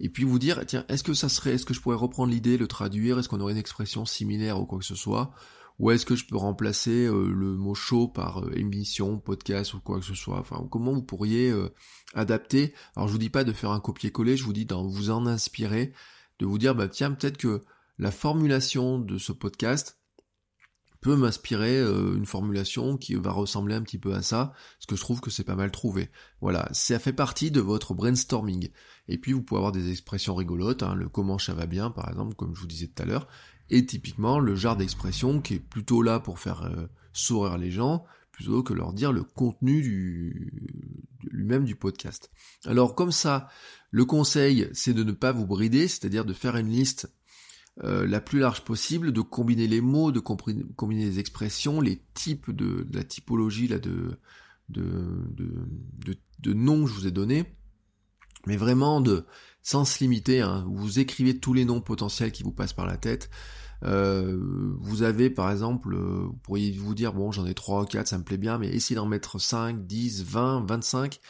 et 0.00 0.08
puis 0.08 0.24
vous 0.24 0.40
dire, 0.40 0.66
tiens, 0.66 0.84
est-ce 0.88 1.04
que 1.04 1.14
ça 1.14 1.28
serait, 1.28 1.52
est-ce 1.52 1.64
que 1.64 1.72
je 1.72 1.80
pourrais 1.80 1.96
reprendre 1.96 2.32
l'idée, 2.32 2.58
le 2.58 2.66
traduire, 2.66 3.18
est-ce 3.18 3.28
qu'on 3.28 3.40
aurait 3.40 3.52
une 3.52 3.58
expression 3.58 4.04
similaire 4.04 4.60
ou 4.60 4.66
quoi 4.66 4.80
que 4.80 4.84
ce 4.84 4.96
soit, 4.96 5.32
ou 5.78 5.90
est-ce 5.90 6.06
que 6.06 6.16
je 6.16 6.26
peux 6.26 6.36
remplacer 6.36 7.06
euh, 7.06 7.32
le 7.32 7.56
mot 7.56 7.74
show 7.74 8.08
par 8.08 8.44
euh, 8.44 8.52
émission, 8.56 9.18
podcast 9.18 9.74
ou 9.74 9.80
quoi 9.80 9.98
que 9.98 10.04
ce 10.04 10.14
soit 10.14 10.38
Enfin, 10.38 10.66
comment 10.70 10.92
vous 10.92 11.02
pourriez 11.02 11.50
euh, 11.50 11.70
adapter? 12.14 12.74
Alors, 12.96 13.08
je 13.08 13.12
vous 13.12 13.18
dis 13.18 13.30
pas 13.30 13.44
de 13.44 13.52
faire 13.52 13.70
un 13.70 13.80
copier-coller, 13.80 14.36
je 14.36 14.44
vous 14.44 14.52
dis 14.52 14.66
d'en 14.66 14.86
vous 14.86 15.10
en 15.10 15.26
inspirer, 15.26 15.92
de 16.38 16.46
vous 16.46 16.58
dire, 16.58 16.74
bah 16.74 16.88
tiens, 16.88 17.12
peut-être 17.12 17.36
que 17.36 17.62
la 17.98 18.10
formulation 18.10 18.98
de 18.98 19.18
ce 19.18 19.32
podcast 19.32 19.98
peut 21.00 21.16
m'inspirer 21.16 21.80
une 21.80 22.26
formulation 22.26 22.96
qui 22.96 23.16
va 23.16 23.32
ressembler 23.32 23.74
un 23.74 23.82
petit 23.82 23.98
peu 23.98 24.14
à 24.14 24.22
ça, 24.22 24.52
parce 24.78 24.86
que 24.86 24.94
je 24.94 25.00
trouve 25.00 25.20
que 25.20 25.30
c'est 25.30 25.42
pas 25.42 25.56
mal 25.56 25.72
trouvé. 25.72 26.10
Voilà, 26.40 26.68
ça 26.70 27.00
fait 27.00 27.12
partie 27.12 27.50
de 27.50 27.60
votre 27.60 27.92
brainstorming. 27.92 28.68
Et 29.08 29.18
puis 29.18 29.32
vous 29.32 29.42
pouvez 29.42 29.58
avoir 29.58 29.72
des 29.72 29.90
expressions 29.90 30.36
rigolotes, 30.36 30.84
hein, 30.84 30.94
le 30.94 31.08
comment 31.08 31.38
ça 31.38 31.54
va 31.54 31.66
bien 31.66 31.90
par 31.90 32.08
exemple, 32.08 32.36
comme 32.36 32.54
je 32.54 32.60
vous 32.60 32.68
disais 32.68 32.86
tout 32.86 33.02
à 33.02 33.06
l'heure, 33.06 33.26
et 33.70 33.86
typiquement 33.86 34.38
le 34.38 34.54
genre 34.54 34.76
d'expression 34.76 35.40
qui 35.40 35.54
est 35.54 35.58
plutôt 35.60 36.02
là 36.02 36.20
pour 36.20 36.38
faire 36.38 36.62
euh, 36.62 36.86
sourire 37.12 37.58
les 37.58 37.70
gens, 37.70 38.04
plutôt 38.32 38.62
que 38.62 38.74
leur 38.74 38.92
dire 38.92 39.12
le 39.12 39.22
contenu 39.22 40.52
lui-même 41.30 41.64
du 41.64 41.76
podcast. 41.76 42.30
Alors 42.64 42.94
comme 42.94 43.12
ça, 43.12 43.48
le 43.90 44.04
conseil, 44.04 44.68
c'est 44.72 44.94
de 44.94 45.04
ne 45.04 45.12
pas 45.12 45.32
vous 45.32 45.46
brider, 45.46 45.88
c'est-à-dire 45.88 46.24
de 46.24 46.32
faire 46.32 46.56
une 46.56 46.68
liste 46.68 47.12
euh, 47.84 48.06
la 48.06 48.20
plus 48.20 48.38
large 48.38 48.64
possible, 48.64 49.12
de 49.12 49.20
combiner 49.22 49.66
les 49.66 49.80
mots, 49.80 50.12
de 50.12 50.20
combiner 50.20 51.04
les 51.04 51.18
expressions, 51.18 51.80
les 51.80 52.02
types 52.12 52.50
de, 52.50 52.86
la 52.92 53.02
typologie 53.02 53.66
là, 53.66 53.78
de, 53.78 54.18
de, 54.68 56.52
noms 56.52 56.84
que 56.84 56.90
je 56.90 56.94
vous 56.94 57.06
ai 57.06 57.10
donnés, 57.10 57.44
mais 58.46 58.58
vraiment 58.58 59.00
de 59.00 59.24
sans 59.62 59.84
se 59.84 60.00
limiter. 60.00 60.40
Hein, 60.40 60.64
vous 60.68 60.98
écrivez 60.98 61.38
tous 61.38 61.54
les 61.54 61.64
noms 61.64 61.80
potentiels 61.80 62.32
qui 62.32 62.42
vous 62.42 62.52
passent 62.52 62.72
par 62.72 62.86
la 62.86 62.96
tête. 62.96 63.30
Euh, 63.84 64.38
vous 64.78 65.02
avez 65.02 65.28
par 65.28 65.50
exemple, 65.50 65.94
euh, 65.94 66.26
vous 66.26 66.38
pourriez 66.44 66.70
vous 66.72 66.94
dire, 66.94 67.12
bon 67.12 67.32
j'en 67.32 67.46
ai 67.46 67.54
3 67.54 67.82
ou 67.82 67.84
4, 67.84 68.06
ça 68.06 68.18
me 68.18 68.22
plaît 68.22 68.36
bien, 68.36 68.58
mais 68.58 68.68
essayez 68.68 68.94
d'en 68.94 69.06
mettre 69.06 69.40
5, 69.40 69.86
10, 69.86 70.24
20, 70.24 70.66
25. 70.66 71.20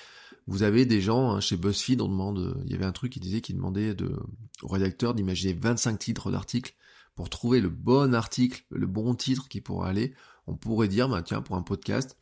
Vous 0.49 0.63
avez 0.65 0.85
des 0.85 1.01
gens, 1.01 1.31
hein, 1.31 1.41
chez 1.41 1.57
BuzzFeed, 1.57 2.01
on 2.01 2.09
demande, 2.09 2.61
il 2.67 2.73
y 2.73 2.75
avait 2.75 2.85
un 2.85 2.93
truc 2.93 3.13
qui 3.13 3.21
disait 3.21 3.41
qu'il 3.41 3.57
demandait 3.57 3.95
de, 3.95 4.15
au 4.63 4.69
rédacteur 4.69 5.15
d'imaginer 5.15 5.55
25 5.55 5.99
titres 5.99 6.31
d'articles 6.31 6.75
pour 7.15 7.31
trouver 7.31 7.61
le 7.61 7.69
bon 7.69 8.15
article, 8.15 8.65
le 8.71 8.87
bon 8.87 9.15
titre 9.15 9.49
qui 9.49 9.61
pourrait 9.61 9.91
aller. 9.91 10.15
On 10.47 10.57
pourrait 10.57 10.89
dire, 10.89 11.09
bah, 11.09 11.23
tiens, 11.23 11.43
pour 11.43 11.57
un 11.57 11.63
podcast, 11.63 12.19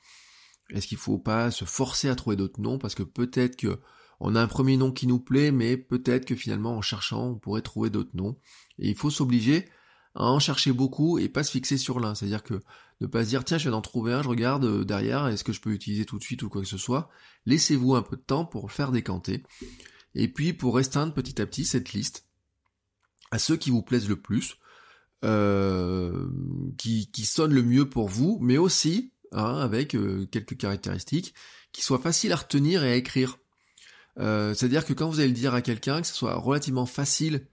est-ce 0.70 0.86
qu'il 0.86 0.98
faut 0.98 1.18
pas 1.18 1.50
se 1.50 1.64
forcer 1.64 2.08
à 2.08 2.14
trouver 2.14 2.36
d'autres 2.36 2.60
noms 2.60 2.78
parce 2.78 2.94
que 2.94 3.02
peut-être 3.02 3.56
que 3.56 3.80
on 4.20 4.34
a 4.34 4.42
un 4.42 4.46
premier 4.46 4.76
nom 4.76 4.92
qui 4.92 5.06
nous 5.06 5.18
plaît, 5.18 5.50
mais 5.50 5.76
peut-être 5.76 6.26
que 6.26 6.36
finalement 6.36 6.76
en 6.76 6.82
cherchant, 6.82 7.30
on 7.30 7.34
pourrait 7.36 7.62
trouver 7.62 7.90
d'autres 7.90 8.14
noms. 8.14 8.36
Et 8.78 8.90
il 8.90 8.96
faut 8.96 9.10
s'obliger 9.10 9.66
à 10.14 10.24
en 10.24 10.38
chercher 10.38 10.72
beaucoup 10.72 11.18
et 11.18 11.28
pas 11.28 11.42
se 11.42 11.50
fixer 11.50 11.78
sur 11.78 12.00
l'un. 12.00 12.14
C'est-à-dire 12.14 12.42
que 12.42 12.60
ne 13.00 13.06
pas 13.06 13.24
se 13.24 13.30
dire 13.30 13.44
tiens 13.44 13.56
je 13.56 13.64
viens 13.64 13.72
d'en 13.72 13.80
trouver 13.80 14.12
un, 14.12 14.22
je 14.22 14.28
regarde 14.28 14.64
euh, 14.64 14.84
derrière, 14.84 15.26
est-ce 15.28 15.44
que 15.44 15.52
je 15.52 15.60
peux 15.60 15.70
l'utiliser 15.70 16.04
tout 16.04 16.18
de 16.18 16.22
suite 16.22 16.42
ou 16.42 16.48
quoi 16.50 16.60
que 16.60 16.68
ce 16.68 16.76
soit? 16.76 17.08
Laissez-vous 17.46 17.94
un 17.94 18.02
peu 18.02 18.16
de 18.16 18.22
temps 18.22 18.44
pour 18.44 18.70
faire 18.70 18.92
décanter. 18.92 19.42
Et 20.14 20.28
puis 20.28 20.52
pour 20.52 20.76
restreindre 20.76 21.14
petit 21.14 21.40
à 21.40 21.46
petit 21.46 21.64
cette 21.64 21.92
liste 21.92 22.26
à 23.30 23.38
ceux 23.38 23.56
qui 23.56 23.70
vous 23.70 23.82
plaisent 23.82 24.08
le 24.08 24.20
plus, 24.20 24.56
euh, 25.24 26.28
qui, 26.76 27.10
qui 27.10 27.24
sonnent 27.24 27.54
le 27.54 27.62
mieux 27.62 27.88
pour 27.88 28.08
vous, 28.08 28.38
mais 28.42 28.58
aussi 28.58 29.12
hein, 29.32 29.56
avec 29.58 29.94
euh, 29.94 30.26
quelques 30.26 30.56
caractéristiques 30.56 31.34
qui 31.72 31.82
soient 31.82 32.00
faciles 32.00 32.32
à 32.32 32.36
retenir 32.36 32.84
et 32.84 32.90
à 32.90 32.96
écrire. 32.96 33.38
C'est-à-dire 34.16 34.84
que 34.84 34.92
quand 34.92 35.08
vous 35.08 35.20
allez 35.20 35.28
le 35.28 35.34
dire 35.34 35.54
à 35.54 35.62
quelqu'un, 35.62 36.00
que 36.00 36.06
ce 36.06 36.14
soit 36.14 36.34
relativement 36.34 36.86
facile 36.86 37.46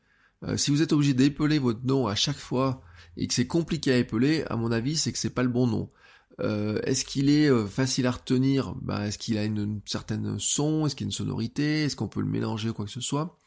euh, 0.43 0.58
si 0.58 0.72
vous 0.72 0.82
êtes 0.82 0.93
obligé 0.93 1.13
d'épeler 1.13 1.60
votre 1.60 1.86
nom 1.86 2.08
à 2.08 2.15
chaque 2.15 2.38
fois 2.38 2.82
et 3.15 3.28
que 3.28 3.34
c'est 3.34 3.48
compliqué 3.48 3.91
à 3.91 3.98
épeler, 3.98 4.43
à 4.50 4.56
mon 4.56 4.72
avis, 4.72 4.98
c'est 4.98 5.12
que 5.12 5.17
c'est 5.17 5.32
pas 5.32 5.43
le 5.43 5.50
bon 5.50 5.67
nom. 5.67 5.89
Euh, 6.39 6.80
est-ce 6.84 7.04
qu'il 7.04 7.30
est, 7.30 7.50
euh, 7.50 7.65
facile 7.65 8.06
à 8.06 8.12
retenir? 8.12 8.76
Bah, 8.76 9.08
Est-ce 9.08 9.17
qu'il 9.17 9.38
a 9.39 9.43
une, 9.43 9.82
certaine 9.86 10.38
son? 10.38 10.86
Est-ce 10.86 10.96
qu'il 10.96 11.06
a 11.06 11.10
une 11.10 11.12
sonorité? 11.12 11.84
Est-ce 11.84 11.96
qu'on 11.96 12.08
peut 12.08 12.22
le 12.22 12.28
mélanger 12.28 12.70
ou 12.70 12.74
quoi 12.74 12.86
que 12.86 12.91
ce 12.91 13.02
soit? 13.02 13.38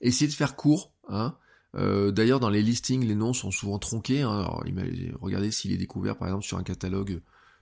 Essayez 0.00 0.28
de 0.28 0.34
faire 0.34 0.56
court. 0.56 0.92
Hein. 1.08 1.36
D'ailleurs, 1.74 2.40
dans 2.40 2.50
les 2.50 2.62
listings, 2.62 3.06
les 3.06 3.14
noms 3.14 3.32
sont 3.32 3.50
souvent 3.50 3.78
tronqués. 3.78 4.22
Hein. 4.22 4.30
Alors, 4.30 4.64
regardez 5.20 5.50
s'il 5.50 5.72
est 5.72 5.78
découvert, 5.78 6.16
par 6.16 6.28
exemple, 6.28 6.44
sur 6.44 6.58
un 6.58 6.62
catalogue, 6.62 7.20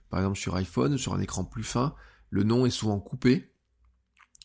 par 0.09 0.19
exemple 0.19 0.37
sur 0.37 0.55
iPhone, 0.55 0.97
sur 0.97 1.13
un 1.13 1.21
écran 1.21 1.45
plus 1.45 1.63
fin, 1.63 1.93
le 2.29 2.43
nom 2.43 2.65
est 2.65 2.71
souvent 2.71 2.99
coupé. 2.99 3.50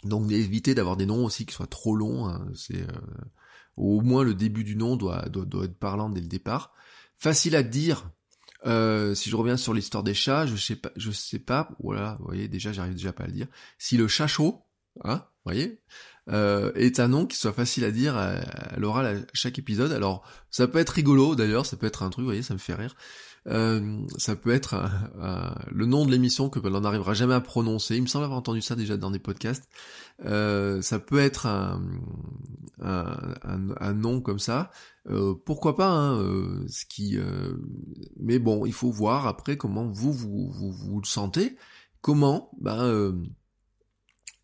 Donc, 0.04 0.30
évitez 0.30 0.74
d'avoir 0.74 0.96
des 0.96 1.06
noms 1.06 1.24
aussi 1.24 1.46
qui 1.46 1.54
soient 1.54 1.66
trop 1.66 1.96
longs. 1.96 2.26
Hein. 2.26 2.46
C'est 2.54 2.86
au 3.76 4.00
moins 4.00 4.24
le 4.24 4.34
début 4.34 4.64
du 4.64 4.76
nom 4.76 4.96
doit, 4.96 5.28
doit, 5.28 5.64
être 5.64 5.78
parlant 5.78 6.08
dès 6.08 6.20
le 6.20 6.26
départ. 6.26 6.72
Facile 7.16 7.56
à 7.56 7.62
dire, 7.62 8.10
euh, 8.66 9.14
si 9.14 9.30
je 9.30 9.36
reviens 9.36 9.56
sur 9.56 9.74
l'histoire 9.74 10.02
des 10.02 10.14
chats, 10.14 10.46
je 10.46 10.56
sais 10.56 10.76
pas, 10.76 10.90
je 10.96 11.10
sais 11.10 11.38
pas, 11.38 11.70
voilà, 11.80 12.16
vous 12.20 12.26
voyez, 12.26 12.48
déjà, 12.48 12.72
j'arrive 12.72 12.94
déjà 12.94 13.12
pas 13.12 13.24
à 13.24 13.26
le 13.26 13.32
dire. 13.32 13.46
Si 13.78 13.96
le 13.96 14.08
chat 14.08 14.26
chaud, 14.26 14.62
hein, 15.04 15.24
vous 15.44 15.52
voyez, 15.52 15.80
euh, 16.28 16.72
est 16.74 17.00
un 17.00 17.08
nom 17.08 17.26
qui 17.26 17.36
soit 17.36 17.52
facile 17.52 17.84
à 17.84 17.90
dire 17.90 18.16
à, 18.16 18.40
l'oral 18.76 19.06
à 19.06 19.26
chaque 19.32 19.58
épisode. 19.58 19.92
Alors, 19.92 20.26
ça 20.50 20.66
peut 20.66 20.78
être 20.78 20.90
rigolo, 20.90 21.36
d'ailleurs, 21.36 21.66
ça 21.66 21.76
peut 21.76 21.86
être 21.86 22.02
un 22.02 22.10
truc, 22.10 22.22
vous 22.22 22.28
voyez, 22.28 22.42
ça 22.42 22.54
me 22.54 22.58
fait 22.58 22.74
rire. 22.74 22.96
Euh, 23.48 24.04
ça 24.18 24.34
peut 24.34 24.50
être 24.50 24.76
le 25.70 25.86
nom 25.86 26.04
de 26.04 26.10
l'émission 26.10 26.48
que 26.48 26.58
l'on 26.58 26.80
n'arrivera 26.80 27.14
jamais 27.14 27.34
à 27.34 27.40
prononcer. 27.40 27.96
Il 27.96 28.02
me 28.02 28.06
semble 28.06 28.24
avoir 28.24 28.38
entendu 28.38 28.60
ça 28.60 28.74
déjà 28.74 28.96
dans 28.96 29.10
des 29.10 29.18
podcasts. 29.18 29.68
Euh, 30.24 30.82
ça 30.82 30.98
peut 30.98 31.18
être 31.18 31.46
un, 31.46 31.82
un, 32.80 33.92
nom 33.94 34.20
comme 34.20 34.38
ça. 34.38 34.70
Euh, 35.08 35.34
pourquoi 35.44 35.76
pas 35.76 35.90
hein, 35.90 36.18
ce 36.68 36.84
qui, 36.86 37.16
Mais 38.18 38.38
bon, 38.38 38.66
il 38.66 38.72
faut 38.72 38.90
voir 38.90 39.26
après 39.26 39.56
comment 39.56 39.86
vous 39.86 40.12
vous, 40.12 40.50
vous, 40.50 40.72
vous 40.72 41.00
le 41.00 41.06
sentez. 41.06 41.56
Comment 42.00 42.50
ben, 42.60 43.14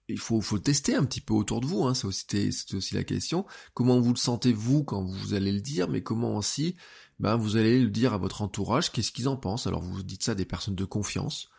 il 0.08 0.18
faut, 0.18 0.40
faut 0.40 0.58
tester 0.58 0.94
un 0.94 1.04
petit 1.04 1.20
peu 1.20 1.32
autour 1.32 1.60
de 1.60 1.66
vous, 1.66 1.84
hein, 1.84 1.94
c'est 1.94 2.06
aussi, 2.06 2.26
aussi 2.74 2.94
la 2.94 3.04
question. 3.04 3.46
Comment 3.72 4.00
vous 4.00 4.12
le 4.12 4.18
sentez 4.18 4.52
vous 4.52 4.84
quand 4.84 5.02
vous 5.02 5.34
allez 5.34 5.52
le 5.52 5.60
dire, 5.60 5.88
mais 5.88 6.02
comment 6.02 6.36
aussi 6.36 6.76
ben, 7.22 7.36
vous 7.36 7.56
allez 7.56 7.80
le 7.80 7.88
dire 7.88 8.12
à 8.12 8.18
votre 8.18 8.42
entourage, 8.42 8.90
qu'est-ce 8.90 9.12
qu'ils 9.12 9.28
en 9.28 9.36
pensent? 9.36 9.68
Alors 9.68 9.80
vous 9.80 10.02
dites 10.02 10.24
ça 10.24 10.32
à 10.32 10.34
des 10.34 10.44
personnes 10.44 10.74
de 10.74 10.84
confiance, 10.84 11.50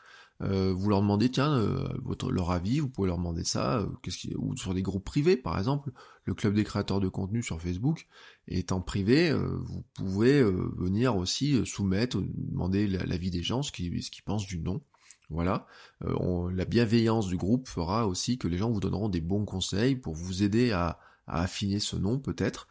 euh, 0.41 0.73
vous 0.73 0.89
leur 0.89 1.01
demandez 1.01 1.31
tiens 1.31 1.53
euh, 1.53 1.87
votre, 2.03 2.31
leur 2.31 2.51
avis, 2.51 2.81
vous 2.81 2.89
pouvez 2.89 3.07
leur 3.07 3.17
demander 3.17 3.45
ça, 3.45 3.77
euh, 3.77 3.87
qu'est-ce 4.01 4.27
ou 4.35 4.57
sur 4.57 4.73
des 4.73 4.81
groupes 4.81 5.05
privés 5.05 5.37
par 5.37 5.57
exemple, 5.57 5.91
le 6.25 6.33
club 6.33 6.53
des 6.53 6.65
créateurs 6.65 6.99
de 6.99 7.07
contenu 7.07 7.41
sur 7.41 7.61
Facebook 7.61 8.07
étant 8.49 8.81
privé, 8.81 9.33
vous 9.33 9.83
pouvez 9.93 10.43
venir 10.43 11.15
aussi 11.15 11.65
soumettre, 11.65 12.21
demander 12.21 12.87
l'avis 12.87 13.31
des 13.31 13.41
gens, 13.41 13.61
ce 13.61 13.71
qu'ils 13.71 14.03
pensent 14.25 14.45
du 14.45 14.59
nom. 14.59 14.81
Voilà, 15.29 15.65
la 16.01 16.65
bienveillance 16.65 17.27
du 17.27 17.37
groupe 17.37 17.67
fera 17.67 18.07
aussi 18.07 18.37
que 18.37 18.47
les 18.47 18.57
gens 18.57 18.69
vous 18.69 18.79
donneront 18.79 19.09
des 19.09 19.21
bons 19.21 19.45
conseils 19.45 19.95
pour 19.95 20.13
vous 20.13 20.43
aider 20.43 20.71
à 20.71 20.99
affiner 21.27 21.79
ce 21.79 21.95
nom 21.95 22.19
peut-être. 22.19 22.67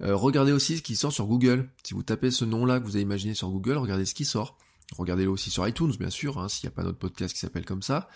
Regardez 0.00 0.52
aussi 0.52 0.78
ce 0.78 0.82
qui 0.82 0.96
sort 0.96 1.12
sur 1.12 1.26
Google. 1.26 1.68
Si 1.82 1.94
vous 1.94 2.02
tapez 2.02 2.30
ce 2.30 2.44
nom-là 2.44 2.80
que 2.80 2.84
vous 2.84 2.96
avez 2.96 3.02
imaginé 3.02 3.34
sur 3.34 3.50
Google, 3.50 3.76
regardez 3.76 4.04
ce 4.06 4.14
qui 4.14 4.24
sort. 4.24 4.58
Regardez-le 4.96 5.30
aussi 5.30 5.50
sur 5.50 5.66
iTunes, 5.66 5.92
bien 5.98 6.10
sûr, 6.10 6.38
hein, 6.38 6.48
s'il 6.48 6.68
n'y 6.68 6.72
a 6.72 6.76
pas 6.76 6.82
d'autre 6.82 6.98
podcast 6.98 7.34
qui 7.34 7.40
s'appelle 7.40 7.64
comme 7.64 7.82
ça. 7.82 8.08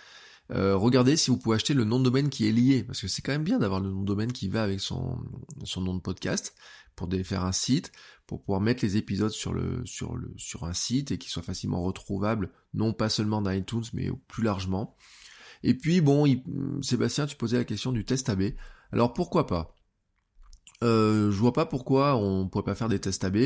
Euh, 0.51 0.77
regardez 0.77 1.17
si 1.17 1.31
vous 1.31 1.37
pouvez 1.37 1.57
acheter 1.57 1.75
le 1.75 1.85
nom 1.85 1.99
de 1.99 2.05
domaine 2.05 2.31
qui 2.31 2.49
est 2.49 2.53
lié, 2.53 2.83
parce 2.83 3.01
que 3.01 3.09
c'est 3.09 3.23
quand 3.23 3.33
même 3.33 3.45
bien 3.45 3.59
d'avoir 3.59 3.81
le 3.81 3.91
nom 3.91 4.01
de 4.01 4.07
domaine 4.07 4.33
qui 4.33 4.49
va 4.49 4.62
avec 4.62 4.81
son, 4.81 5.19
son 5.64 5.83
nom 5.83 5.95
de 5.95 6.01
podcast 6.01 6.55
pour 6.97 7.09
faire 7.25 7.45
un 7.45 7.53
site, 7.53 7.93
pour 8.27 8.43
pouvoir 8.43 8.61
mettre 8.61 8.85
les 8.85 8.97
épisodes 8.97 9.31
sur 9.31 9.53
le 9.53 9.83
sur 9.85 10.17
le 10.17 10.33
sur 10.37 10.64
un 10.64 10.73
site 10.73 11.12
et 11.12 11.19
qu'ils 11.19 11.31
soient 11.31 11.45
facilement 11.45 11.83
retrouvables, 11.83 12.51
non 12.75 12.93
pas 12.93 13.09
seulement 13.09 13.41
dans 13.41 13.53
iTunes, 13.53 13.85
mais 13.93 14.11
plus 14.27 14.43
largement. 14.43 14.97
Et 15.62 15.75
puis 15.75 16.01
bon, 16.01 16.25
Sébastien, 16.83 17.27
tu 17.27 17.37
posais 17.37 17.57
la 17.57 17.64
question 17.64 17.93
du 17.93 18.05
test 18.05 18.29
AB. 18.29 18.55
Alors 18.91 19.12
pourquoi 19.12 19.47
pas? 19.47 19.78
Euh, 20.85 21.33
je 21.33 21.37
vois 21.37 21.53
pas 21.53 21.67
pourquoi 21.67 22.17
on 22.17 22.49
pourrait 22.49 22.64
pas 22.64 22.75
faire 22.75 22.88
des 22.88 23.01
tests 23.01 23.25
AB. 23.25 23.38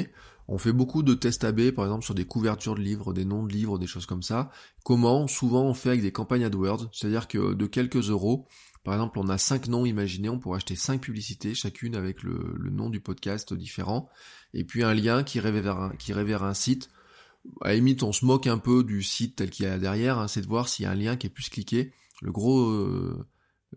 On 0.49 0.59
fait 0.59 0.73
beaucoup 0.73 1.03
de 1.03 1.15
tests 1.15 1.45
AB, 1.45 1.71
par 1.71 1.85
exemple 1.87 2.05
sur 2.05 2.15
des 2.15 2.27
couvertures 2.27 2.75
de 2.75 2.81
livres, 2.81 3.15
des 3.15 3.25
noms 3.25 3.45
de 3.45 3.53
livres, 3.53 3.79
des 3.79 3.87
choses 3.87 4.07
comme 4.07 4.23
ça. 4.23 4.51
Comment? 4.85 5.27
Souvent 5.29 5.63
on 5.63 5.75
fait 5.75 5.91
avec 5.91 6.03
des 6.03 6.13
campagnes 6.13 6.45
AdWords, 6.45 6.91
c'est-à-dire 6.93 7.29
que 7.29 7.55
de 7.55 7.67
quelques 7.67 8.11
euros, 8.11 8.47
par 8.85 8.95
exemple 8.95 9.19
on 9.19 9.29
a 9.29 9.39
cinq 9.39 9.69
noms 9.69 9.87
imaginés, 9.87 10.29
on 10.29 10.39
pourrait 10.39 10.57
acheter 10.57 10.77
cinq 10.77 11.01
publicités, 11.01 11.55
chacune 11.55 11.95
avec 11.95 12.23
le, 12.23 12.57
nom 12.71 12.91
du 12.91 13.01
podcast 13.01 13.55
différent, 13.55 14.11
et 14.53 14.65
puis 14.65 14.83
un 14.83 14.95
lien 14.95 15.23
qui 15.23 15.41
révère 15.41 15.79
un, 15.79 16.49
un 16.49 16.55
site. 16.55 16.91
À 17.63 17.75
la 17.75 17.81
on 18.03 18.13
se 18.13 18.25
moque 18.25 18.47
un 18.47 18.59
peu 18.59 18.85
du 18.85 19.03
site 19.03 19.37
tel 19.37 19.51
qu'il 19.51 19.67
y 19.67 19.69
a 19.69 19.79
derrière, 19.79 20.19
hein, 20.19 20.29
c'est 20.29 20.43
de 20.43 20.47
voir 20.47 20.69
s'il 20.69 20.85
y 20.85 20.87
a 20.87 20.91
un 20.91 20.95
lien 20.95 21.17
qui 21.17 21.27
est 21.29 21.31
plus 21.31 21.49
cliqué. 21.49 21.93
Le 22.21 22.31
gros, 22.31 22.69
euh, 22.69 23.27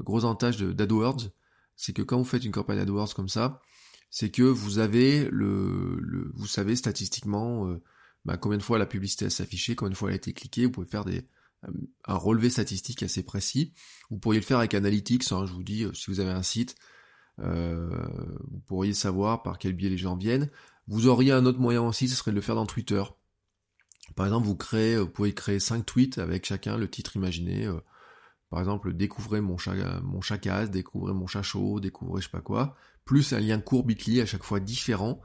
gros 0.02 0.24
avantage 0.24 0.58
d'AdWords, 0.60 1.32
c'est 1.76 1.94
que 1.94 2.02
quand 2.02 2.18
vous 2.18 2.26
faites 2.26 2.46
une 2.46 2.52
campagne 2.52 2.80
AdWords 2.80 3.14
comme 3.14 3.30
ça, 3.30 3.62
c'est 4.10 4.30
que 4.30 4.44
vous 4.44 4.80
avez 4.80 5.28
le, 5.32 6.32
vous 6.36 6.48
savez 6.48 6.76
statistiquement 6.76 7.68
euh, 7.68 7.82
bah, 8.24 8.38
combien 8.38 8.58
de 8.58 8.64
fois 8.64 8.80
la 8.80 8.86
publicité 8.86 9.26
a 9.26 9.30
s'affiché, 9.30 9.76
combien 9.76 9.92
de 9.92 9.98
fois 9.98 10.10
elle 10.10 10.14
a 10.14 10.18
été 10.18 10.34
cliquée, 10.34 10.66
vous 10.66 10.72
pouvez 10.72 10.88
faire 10.88 11.06
des, 11.06 11.28
euh, 11.66 11.72
un 12.06 12.16
relevé 12.16 12.50
statistique 12.50 13.04
assez 13.04 13.24
précis. 13.24 13.74
Vous 14.10 14.18
pourriez 14.18 14.40
le 14.40 14.46
faire 14.46 14.60
avec 14.60 14.74
Analytics, 14.74 15.32
hein, 15.32 15.46
je 15.46 15.52
vous 15.52 15.64
dis, 15.64 15.84
euh, 15.84 15.94
si 15.94 16.10
vous 16.10 16.20
avez 16.20 16.32
un 16.32 16.44
site, 16.44 16.76
vous 17.38 18.62
pourriez 18.66 18.94
savoir 18.94 19.44
par 19.44 19.60
quel 19.60 19.74
biais 19.74 19.90
les 19.90 19.98
gens 19.98 20.16
viennent. 20.16 20.50
Vous 20.88 21.08
auriez 21.08 21.34
un 21.34 21.46
autre 21.46 21.60
moyen 21.60 21.82
aussi, 21.82 22.08
ce 22.08 22.16
serait 22.16 22.32
de 22.32 22.36
le 22.38 22.42
faire 22.42 22.56
dans 22.56 22.66
Twitter. 22.66 23.04
Par 24.16 24.26
exemple, 24.26 24.48
vous 24.48 24.56
créez, 24.56 24.98
vous 24.98 25.10
pouvez 25.10 25.34
créer 25.34 25.60
5 25.60 25.86
tweets 25.86 26.18
avec 26.18 26.46
chacun 26.46 26.78
le 26.78 26.90
titre 26.90 27.18
imaginé. 27.18 27.70
Par 28.56 28.62
exemple, 28.62 28.94
découvrez 28.94 29.42
mon 29.42 29.58
chat, 29.58 29.76
découvrez 30.68 31.14
mon 31.14 31.28
chat 31.28 31.44
chaud, 31.44 31.82
découvrez 31.82 32.22
je 32.22 32.28
sais 32.28 32.32
pas 32.32 32.40
quoi, 32.40 32.78
plus 33.04 33.34
un 33.34 33.42
lien 33.42 33.60
court 33.60 33.84
Bitly 33.84 34.22
à 34.22 34.26
chaque 34.26 34.46
fois 34.46 34.62
différent, 34.62 35.20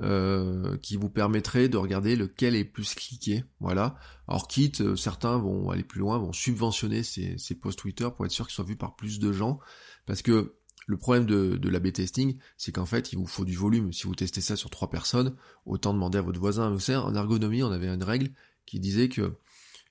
euh, 0.00 0.76
qui 0.76 0.98
vous 0.98 1.08
permettrait 1.08 1.70
de 1.70 1.78
regarder 1.78 2.14
lequel 2.14 2.54
est 2.54 2.66
plus 2.66 2.94
cliqué. 2.94 3.42
Voilà. 3.58 3.96
Alors 4.28 4.48
quitte, 4.48 4.82
euh, 4.82 4.96
certains 4.96 5.38
vont 5.38 5.70
aller 5.70 5.82
plus 5.82 6.00
loin, 6.00 6.18
vont 6.18 6.34
subventionner 6.34 7.02
ces, 7.02 7.38
ces 7.38 7.54
posts 7.54 7.78
Twitter 7.78 8.06
pour 8.14 8.26
être 8.26 8.32
sûr 8.32 8.46
qu'ils 8.46 8.54
soient 8.54 8.66
vus 8.66 8.76
par 8.76 8.96
plus 8.96 9.18
de 9.18 9.32
gens, 9.32 9.60
parce 10.04 10.20
que 10.20 10.56
le 10.86 10.98
problème 10.98 11.24
de, 11.24 11.56
de 11.56 11.68
l'AB 11.70 11.90
testing, 11.90 12.36
c'est 12.58 12.72
qu'en 12.72 12.84
fait, 12.84 13.14
il 13.14 13.16
vous 13.16 13.26
faut 13.26 13.46
du 13.46 13.56
volume. 13.56 13.94
Si 13.94 14.06
vous 14.06 14.14
testez 14.14 14.42
ça 14.42 14.56
sur 14.56 14.68
trois 14.68 14.90
personnes, 14.90 15.34
autant 15.64 15.94
demander 15.94 16.18
à 16.18 16.20
votre 16.20 16.38
voisin. 16.38 16.68
Vous 16.68 16.80
savez, 16.80 16.98
en 16.98 17.14
ergonomie, 17.14 17.62
on 17.62 17.72
avait 17.72 17.88
une 17.88 18.04
règle 18.04 18.28
qui 18.66 18.78
disait 18.78 19.08
que 19.08 19.38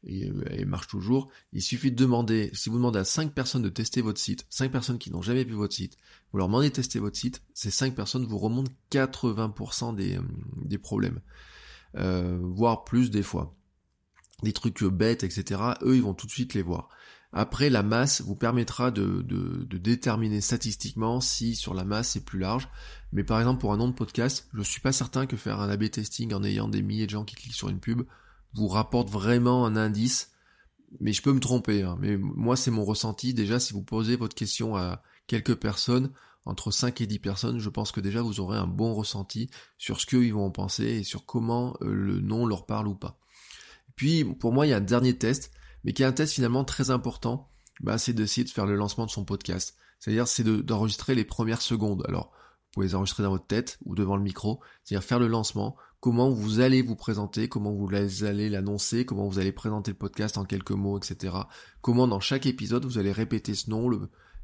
et 0.05 0.29
euh, 0.29 0.43
elle 0.49 0.65
marche 0.65 0.87
toujours. 0.87 1.29
Il 1.51 1.61
suffit 1.61 1.91
de 1.91 1.95
demander, 1.95 2.49
si 2.53 2.69
vous 2.69 2.77
demandez 2.77 2.99
à 2.99 3.05
5 3.05 3.33
personnes 3.33 3.61
de 3.61 3.69
tester 3.69 4.01
votre 4.01 4.19
site, 4.19 4.45
5 4.49 4.71
personnes 4.71 4.97
qui 4.97 5.11
n'ont 5.11 5.21
jamais 5.21 5.43
vu 5.43 5.53
votre 5.53 5.73
site, 5.73 5.97
vous 6.31 6.37
leur 6.37 6.47
demandez 6.47 6.69
de 6.69 6.73
tester 6.73 6.99
votre 6.99 7.17
site, 7.17 7.41
ces 7.53 7.71
5 7.71 7.95
personnes 7.95 8.25
vous 8.25 8.37
remontent 8.37 8.71
80% 8.91 9.95
des, 9.95 10.17
euh, 10.17 10.21
des 10.63 10.77
problèmes. 10.77 11.19
Euh, 11.95 12.39
voire 12.41 12.83
plus 12.83 13.11
des 13.11 13.23
fois. 13.23 13.55
Des 14.41 14.53
trucs 14.53 14.83
bêtes, 14.83 15.23
etc. 15.23 15.61
Eux, 15.83 15.95
ils 15.95 16.03
vont 16.03 16.13
tout 16.13 16.27
de 16.27 16.31
suite 16.31 16.53
les 16.53 16.63
voir. 16.63 16.89
Après, 17.31 17.69
la 17.69 17.81
masse 17.81 18.21
vous 18.21 18.35
permettra 18.35 18.91
de, 18.91 19.23
de, 19.23 19.63
de 19.63 19.77
déterminer 19.77 20.39
statistiquement 20.39 21.19
si 21.19 21.55
sur 21.55 21.73
la 21.73 21.83
masse 21.83 22.09
c'est 22.09 22.23
plus 22.23 22.39
large. 22.39 22.69
Mais 23.11 23.23
par 23.23 23.39
exemple, 23.39 23.59
pour 23.59 23.73
un 23.73 23.77
nom 23.77 23.87
de 23.87 23.93
podcast, 23.93 24.47
je 24.53 24.61
suis 24.61 24.81
pas 24.81 24.91
certain 24.91 25.25
que 25.25 25.35
faire 25.35 25.59
un 25.59 25.69
A-B 25.69 25.89
testing 25.89 26.33
en 26.33 26.43
ayant 26.43 26.67
des 26.67 26.83
milliers 26.83 27.05
de 27.05 27.11
gens 27.11 27.25
qui 27.25 27.35
cliquent 27.35 27.55
sur 27.55 27.69
une 27.69 27.79
pub, 27.79 28.03
vous 28.53 28.67
rapporte 28.67 29.09
vraiment 29.09 29.65
un 29.65 29.75
indice. 29.75 30.31
Mais 30.99 31.11
je 31.11 31.21
peux 31.21 31.33
me 31.33 31.39
tromper, 31.39 31.81
hein. 31.81 31.97
mais 31.99 32.17
moi 32.17 32.55
c'est 32.55 32.71
mon 32.71 32.85
ressenti. 32.85 33.33
Déjà, 33.33 33.59
si 33.59 33.73
vous 33.73 33.83
posez 33.83 34.15
votre 34.15 34.35
question 34.35 34.75
à 34.75 35.01
quelques 35.25 35.55
personnes, 35.55 36.11
entre 36.45 36.71
5 36.71 37.01
et 37.01 37.07
10 37.07 37.19
personnes, 37.19 37.59
je 37.59 37.69
pense 37.69 37.91
que 37.91 38.01
déjà 38.01 38.21
vous 38.21 38.39
aurez 38.39 38.57
un 38.57 38.67
bon 38.67 38.93
ressenti 38.93 39.49
sur 39.77 39.99
ce 39.99 40.05
qu'ils 40.05 40.33
vont 40.33 40.45
en 40.45 40.51
penser 40.51 40.85
et 40.85 41.03
sur 41.03 41.25
comment 41.25 41.75
euh, 41.81 41.93
le 41.93 42.19
nom 42.19 42.45
leur 42.45 42.65
parle 42.65 42.87
ou 42.87 42.95
pas. 42.95 43.19
puis 43.95 44.23
pour 44.23 44.53
moi, 44.53 44.67
il 44.67 44.69
y 44.69 44.73
a 44.73 44.77
un 44.77 44.81
dernier 44.81 45.17
test, 45.17 45.51
mais 45.83 45.93
qui 45.93 46.03
est 46.03 46.05
un 46.05 46.11
test 46.11 46.33
finalement 46.33 46.63
très 46.63 46.89
important, 46.91 47.49
bah, 47.81 47.97
c'est 47.97 48.13
d'essayer 48.13 48.43
de 48.43 48.49
faire 48.49 48.65
le 48.65 48.75
lancement 48.75 49.05
de 49.05 49.11
son 49.11 49.25
podcast. 49.25 49.75
C'est-à-dire 49.99 50.27
c'est 50.27 50.43
d'enregistrer 50.43 51.15
les 51.15 51.25
premières 51.25 51.61
secondes. 51.61 52.03
Alors, 52.07 52.31
vous 52.33 52.71
pouvez 52.73 52.87
les 52.87 52.95
enregistrer 52.95 53.23
dans 53.23 53.29
votre 53.29 53.47
tête 53.47 53.79
ou 53.85 53.95
devant 53.95 54.17
le 54.17 54.23
micro, 54.23 54.59
c'est-à-dire 54.83 55.05
faire 55.07 55.19
le 55.19 55.27
lancement, 55.27 55.77
comment 56.03 56.29
vous 56.29 56.59
allez 56.59 56.81
vous 56.81 56.97
présenter, 56.97 57.47
comment 57.47 57.71
vous 57.71 57.89
allez 58.25 58.49
l'annoncer, 58.49 59.05
comment 59.05 59.25
vous 59.25 59.39
allez 59.39 59.53
présenter 59.53 59.89
le 59.89 59.97
podcast 59.97 60.37
en 60.37 60.43
quelques 60.43 60.71
mots, 60.71 60.97
etc. 60.97 61.33
Comment 61.79 62.09
dans 62.09 62.19
chaque 62.19 62.45
épisode 62.45 62.83
vous 62.83 62.97
allez 62.97 63.13
répéter 63.13 63.55
ce 63.55 63.69
nom 63.69 63.89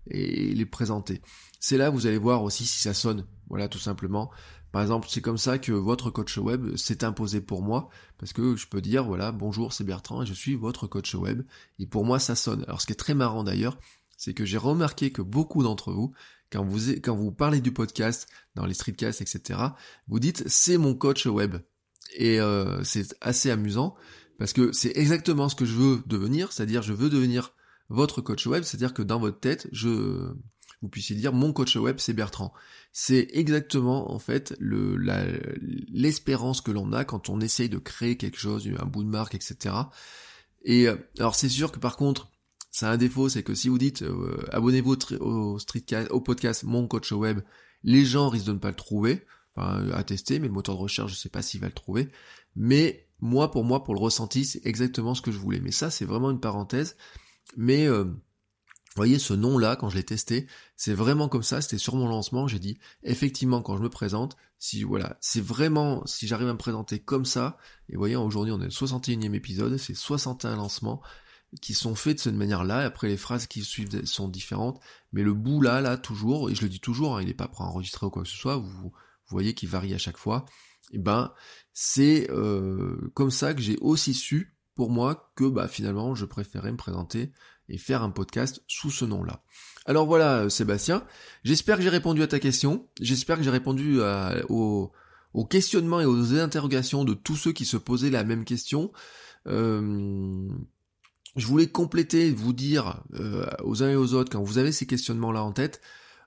et 0.10 0.56
les 0.56 0.66
présenter. 0.66 1.22
C'est 1.60 1.76
là 1.76 1.90
vous 1.90 2.08
allez 2.08 2.18
voir 2.18 2.44
aussi 2.44 2.66
si 2.66 2.80
ça 2.80 2.94
sonne. 2.94 3.26
Voilà, 3.50 3.68
tout 3.68 3.78
simplement. 3.78 4.32
Par 4.72 4.82
exemple, 4.82 5.10
c'est 5.10 5.20
comme 5.20 5.38
ça 5.38 5.58
que 5.58 5.74
votre 5.74 6.10
coach 6.12 6.38
web 6.38 6.78
s'est 6.78 7.04
imposé 7.04 7.42
pour 7.42 7.62
moi, 7.62 7.90
parce 8.20 8.32
que 8.32 8.56
je 8.56 8.66
peux 8.66 8.80
dire, 8.80 9.04
voilà, 9.04 9.34
bonjour, 9.34 9.74
c'est 9.74 9.84
Bertrand, 9.84 10.24
et 10.24 10.26
je 10.26 10.34
suis 10.34 10.56
votre 10.56 10.88
coach 10.88 11.14
web, 11.14 11.42
et 11.78 11.88
pour 11.88 12.06
moi, 12.06 12.20
ça 12.20 12.36
sonne. 12.36 12.64
Alors, 12.68 12.80
ce 12.80 12.86
qui 12.86 12.94
est 12.94 12.96
très 12.96 13.16
marrant 13.16 13.44
d'ailleurs, 13.44 13.78
c'est 14.16 14.34
que 14.34 14.46
j'ai 14.46 14.58
remarqué 14.58 15.12
que 15.12 15.22
beaucoup 15.22 15.62
d'entre 15.62 15.92
vous, 15.92 16.14
quand 16.52 16.64
vous, 16.64 16.92
quand 17.04 17.16
vous 17.16 17.32
parlez 17.32 17.62
du 17.62 17.72
podcast, 17.72 18.28
dans 18.56 18.66
les 18.66 18.74
streetcasts, 18.74 19.22
etc., 19.22 19.60
vous 20.08 20.20
dites 20.20 20.48
c'est 20.48 20.78
mon 20.78 20.96
coach 20.96 21.26
web. 21.26 21.58
Et 22.16 22.40
euh, 22.40 22.84
c'est 22.84 23.16
assez 23.22 23.52
amusant 23.52 23.96
parce 24.40 24.54
que 24.54 24.72
c'est 24.72 24.98
exactement 24.98 25.50
ce 25.50 25.56
que 25.56 25.66
je 25.66 25.76
veux 25.76 26.04
devenir, 26.08 26.52
c'est-à-dire 26.52 26.82
je 26.82 26.94
veux 26.94 27.10
devenir 27.10 27.54
votre 27.90 28.22
coach 28.22 28.48
web, 28.48 28.64
c'est-à-dire 28.64 28.94
que 28.94 29.02
dans 29.02 29.20
votre 29.20 29.40
tête, 29.40 29.68
je 29.72 30.32
vous 30.82 30.90
puissiez 30.90 31.16
dire 31.16 31.34
mon 31.34 31.52
coach 31.52 31.76
web 31.76 31.98
c'est 32.00 32.14
Bertrand. 32.14 32.54
C'est 32.94 33.28
exactement 33.34 34.12
en 34.12 34.20
fait 34.20 34.56
le 34.60 34.96
l'espérance 35.90 36.62
que 36.62 36.72
l'on 36.72 36.94
a 36.94 37.04
quand 37.04 37.30
on 37.30 37.42
essaye 37.42 37.70
de 37.70 37.78
créer 37.78 38.18
quelque 38.18 38.40
chose, 38.40 38.70
un 38.80 38.86
bout 38.86 39.04
de 39.04 39.10
marque, 39.10 39.36
etc. 39.36 39.76
Et 40.64 40.88
euh, 40.88 40.96
alors 41.20 41.36
c'est 41.36 41.50
sûr 41.50 41.72
que 41.72 41.80
par 41.80 41.98
contre 41.98 42.32
ça 42.80 42.90
a 42.90 42.94
un 42.94 42.98
défaut, 42.98 43.28
c'est 43.28 43.44
que 43.44 43.56
si 43.56 43.68
vous 43.68 43.78
dites 43.78 44.04
euh, 44.04 44.42
abonnez-vous 44.54 44.96
au, 45.20 46.20
podcast 46.22 46.64
Mon 46.64 46.88
Coach 46.88 47.12
Web, 47.12 47.42
les 47.84 48.06
gens 48.06 48.30
risquent 48.30 48.46
de 48.46 48.54
ne 48.54 48.58
pas 48.58 48.70
le 48.70 48.76
trouver, 48.76 49.26
enfin, 49.54 49.90
à 49.92 50.02
tester, 50.06 50.40
mais 50.40 50.48
le 50.48 50.54
moteur 50.54 50.76
de 50.76 50.82
recherche, 50.84 51.12
je 51.12 51.18
sais 51.18 51.28
pas 51.28 51.42
s'il 51.42 51.60
va 51.60 51.68
le 51.68 51.74
trouver. 51.74 52.10
Mais 52.56 53.10
moi, 53.20 53.52
pour 53.52 53.66
moi, 53.66 53.84
pour 53.84 53.96
le 53.96 54.00
ressenti, 54.00 54.46
c'est 54.46 54.66
exactement 54.66 55.14
ce 55.14 55.22
que 55.22 55.30
je 55.30 55.40
voulais. 55.40 55.60
Mais 55.60 55.72
ça, 55.72 55.92
c'est 55.92 56.06
vraiment 56.06 56.32
une 56.32 56.40
parenthèse. 56.40 56.96
Mais 57.58 57.86
euh, 57.86 58.06
Vous 58.06 58.96
voyez, 58.96 59.20
ce 59.20 59.34
nom-là, 59.34 59.76
quand 59.76 59.90
je 59.90 59.98
l'ai 59.98 60.04
testé, 60.04 60.48
c'est 60.78 60.94
vraiment 60.94 61.28
comme 61.28 61.44
ça, 61.44 61.60
c'était 61.60 61.78
sur 61.78 61.98
mon 61.98 62.08
lancement, 62.08 62.48
j'ai 62.48 62.60
dit, 62.60 62.80
effectivement, 63.04 63.62
quand 63.62 63.76
je 63.76 63.84
me 63.84 63.90
présente, 63.90 64.38
si, 64.58 64.84
voilà, 64.84 65.18
c'est 65.20 65.44
vraiment, 65.44 66.06
si 66.06 66.28
j'arrive 66.28 66.48
à 66.48 66.54
me 66.54 66.58
présenter 66.58 67.00
comme 67.00 67.26
ça, 67.26 67.58
et 67.90 67.98
voyez, 67.98 68.16
aujourd'hui, 68.16 68.54
on 68.54 68.62
est 68.62 68.68
au 68.68 68.88
61e 68.88 69.34
épisode, 69.34 69.76
c'est 69.76 69.96
61 69.96 70.56
lancements 70.56 71.02
qui 71.62 71.74
sont 71.74 71.96
faits 71.96 72.18
de 72.18 72.22
cette 72.22 72.36
manière-là, 72.36 72.80
après 72.80 73.08
les 73.08 73.18
phrases 73.18 73.48
qui 73.48 73.64
suivent 73.64 74.06
sont 74.06 74.28
différentes, 74.28 74.80
mais 75.12 75.24
le 75.24 75.34
bout 75.34 75.62
là, 75.62 75.82
là, 75.82 75.98
toujours, 75.98 76.50
et 76.50 76.56
je 76.56 76.62
le 76.62 76.70
dis 76.70 76.80
toujours, 76.80 77.18
hein, 77.18 77.22
il 77.22 77.28
n'est 77.28 77.34
pas 77.34 77.50
enregistrer 77.58 78.06
ou 78.06 78.10
quoi 78.10 78.24
que 78.24 78.30
ce 78.30 78.38
soit, 78.38 78.58
vous, 78.58 78.92
voyez 79.28 79.54
qu'il 79.54 79.70
varie 79.70 79.94
à 79.94 79.98
chaque 79.98 80.18
fois, 80.18 80.46
et 80.92 80.96
eh 80.96 81.00
ben, 81.00 81.34
c'est 81.74 82.30
euh, 82.32 83.12
comme 83.14 83.30
ça 83.32 83.54
que 83.54 83.62
j'ai 83.62 83.78
aussi 83.80 84.14
su, 84.14 84.58
pour 84.76 84.90
moi, 84.90 85.32
que 85.36 85.44
bah 85.44 85.68
finalement, 85.68 86.16
je 86.16 86.26
préférais 86.26 86.72
me 86.72 86.78
présenter 86.78 87.32
et 87.68 87.78
faire 87.78 88.02
un 88.02 88.10
podcast 88.10 88.64
sous 88.68 88.90
ce 88.90 89.06
nom-là. 89.06 89.44
Alors 89.86 90.06
voilà, 90.06 90.50
Sébastien, 90.50 91.06
j'espère 91.44 91.78
que 91.78 91.84
j'ai 91.84 91.90
répondu 91.90 92.24
à 92.24 92.28
ta 92.28 92.40
question, 92.40 92.88
j'espère 93.00 93.38
que 93.38 93.44
j'ai 93.44 93.50
répondu 93.50 94.00
aux, 94.50 94.92
questionnements 95.50 96.02
et 96.02 96.06
aux 96.06 96.34
interrogations 96.36 97.06
de 97.06 97.14
tous 97.14 97.36
ceux 97.36 97.54
qui 97.54 97.66
se 97.66 97.78
posaient 97.78 98.10
la 98.10 98.24
même 98.24 98.46
question. 98.46 98.92
Euh, 99.48 100.48
je 101.36 101.46
voulais 101.46 101.68
compléter, 101.68 102.32
vous 102.32 102.54
dire 102.54 103.04
euh, 103.14 103.46
aux 103.64 103.84
uns 103.84 103.92
et 103.92 103.96
aux 103.96 104.14
autres, 104.14 104.32
quand 104.32 104.44
vous 104.44 104.58
avez 104.58 104.72
ces 104.72 104.86
questionnements-là 104.86 105.44
en 105.44 105.52
tête, 105.52 105.82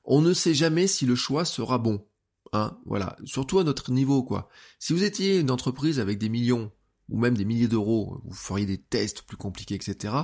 on 0.05 0.21
ne 0.21 0.33
sait 0.33 0.55
jamais 0.55 0.87
si 0.87 1.07
le 1.07 1.15
choix 1.15 1.45
sera 1.45 1.79
bon. 1.79 2.05
Hein, 2.53 2.79
voilà, 2.85 3.17
surtout 3.25 3.59
à 3.59 3.65
notre 3.65 3.91
niveau, 3.93 4.23
quoi. 4.23 4.49
Si 4.79 4.93
vous 4.93 5.05
étiez 5.05 5.39
une 5.39 5.51
entreprise 5.51 5.99
avec 6.01 6.19
des 6.19 6.29
millions, 6.29 6.71
ou 7.09 7.19
même 7.19 7.37
des 7.37 7.45
milliers 7.45 7.69
d'euros, 7.69 8.21
vous 8.25 8.35
feriez 8.35 8.65
des 8.65 8.79
tests 8.79 9.23
plus 9.23 9.37
compliqués, 9.37 9.75
etc. 9.75 10.15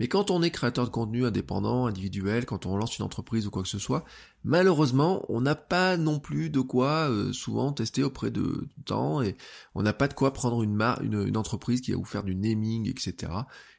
Mais 0.00 0.08
quand 0.08 0.30
on 0.30 0.42
est 0.42 0.50
créateur 0.50 0.86
de 0.86 0.90
contenu 0.90 1.26
indépendant, 1.26 1.86
individuel, 1.86 2.46
quand 2.46 2.64
on 2.64 2.76
lance 2.76 2.98
une 2.98 3.04
entreprise 3.04 3.46
ou 3.46 3.50
quoi 3.50 3.62
que 3.62 3.68
ce 3.68 3.78
soit, 3.78 4.04
malheureusement, 4.44 5.24
on 5.28 5.42
n'a 5.42 5.54
pas 5.54 5.96
non 5.98 6.18
plus 6.18 6.48
de 6.48 6.60
quoi 6.60 7.10
euh, 7.10 7.32
souvent 7.34 7.72
tester 7.72 8.02
auprès 8.02 8.30
de 8.30 8.68
temps 8.86 9.20
et 9.20 9.36
on 9.74 9.82
n'a 9.82 9.92
pas 9.92 10.08
de 10.08 10.14
quoi 10.14 10.32
prendre 10.32 10.62
une, 10.62 10.80
une, 11.02 11.36
entreprise 11.36 11.82
qui 11.82 11.90
va 11.90 11.98
vous 11.98 12.04
faire 12.04 12.24
du 12.24 12.34
naming, 12.34 12.88
etc. 12.88 13.32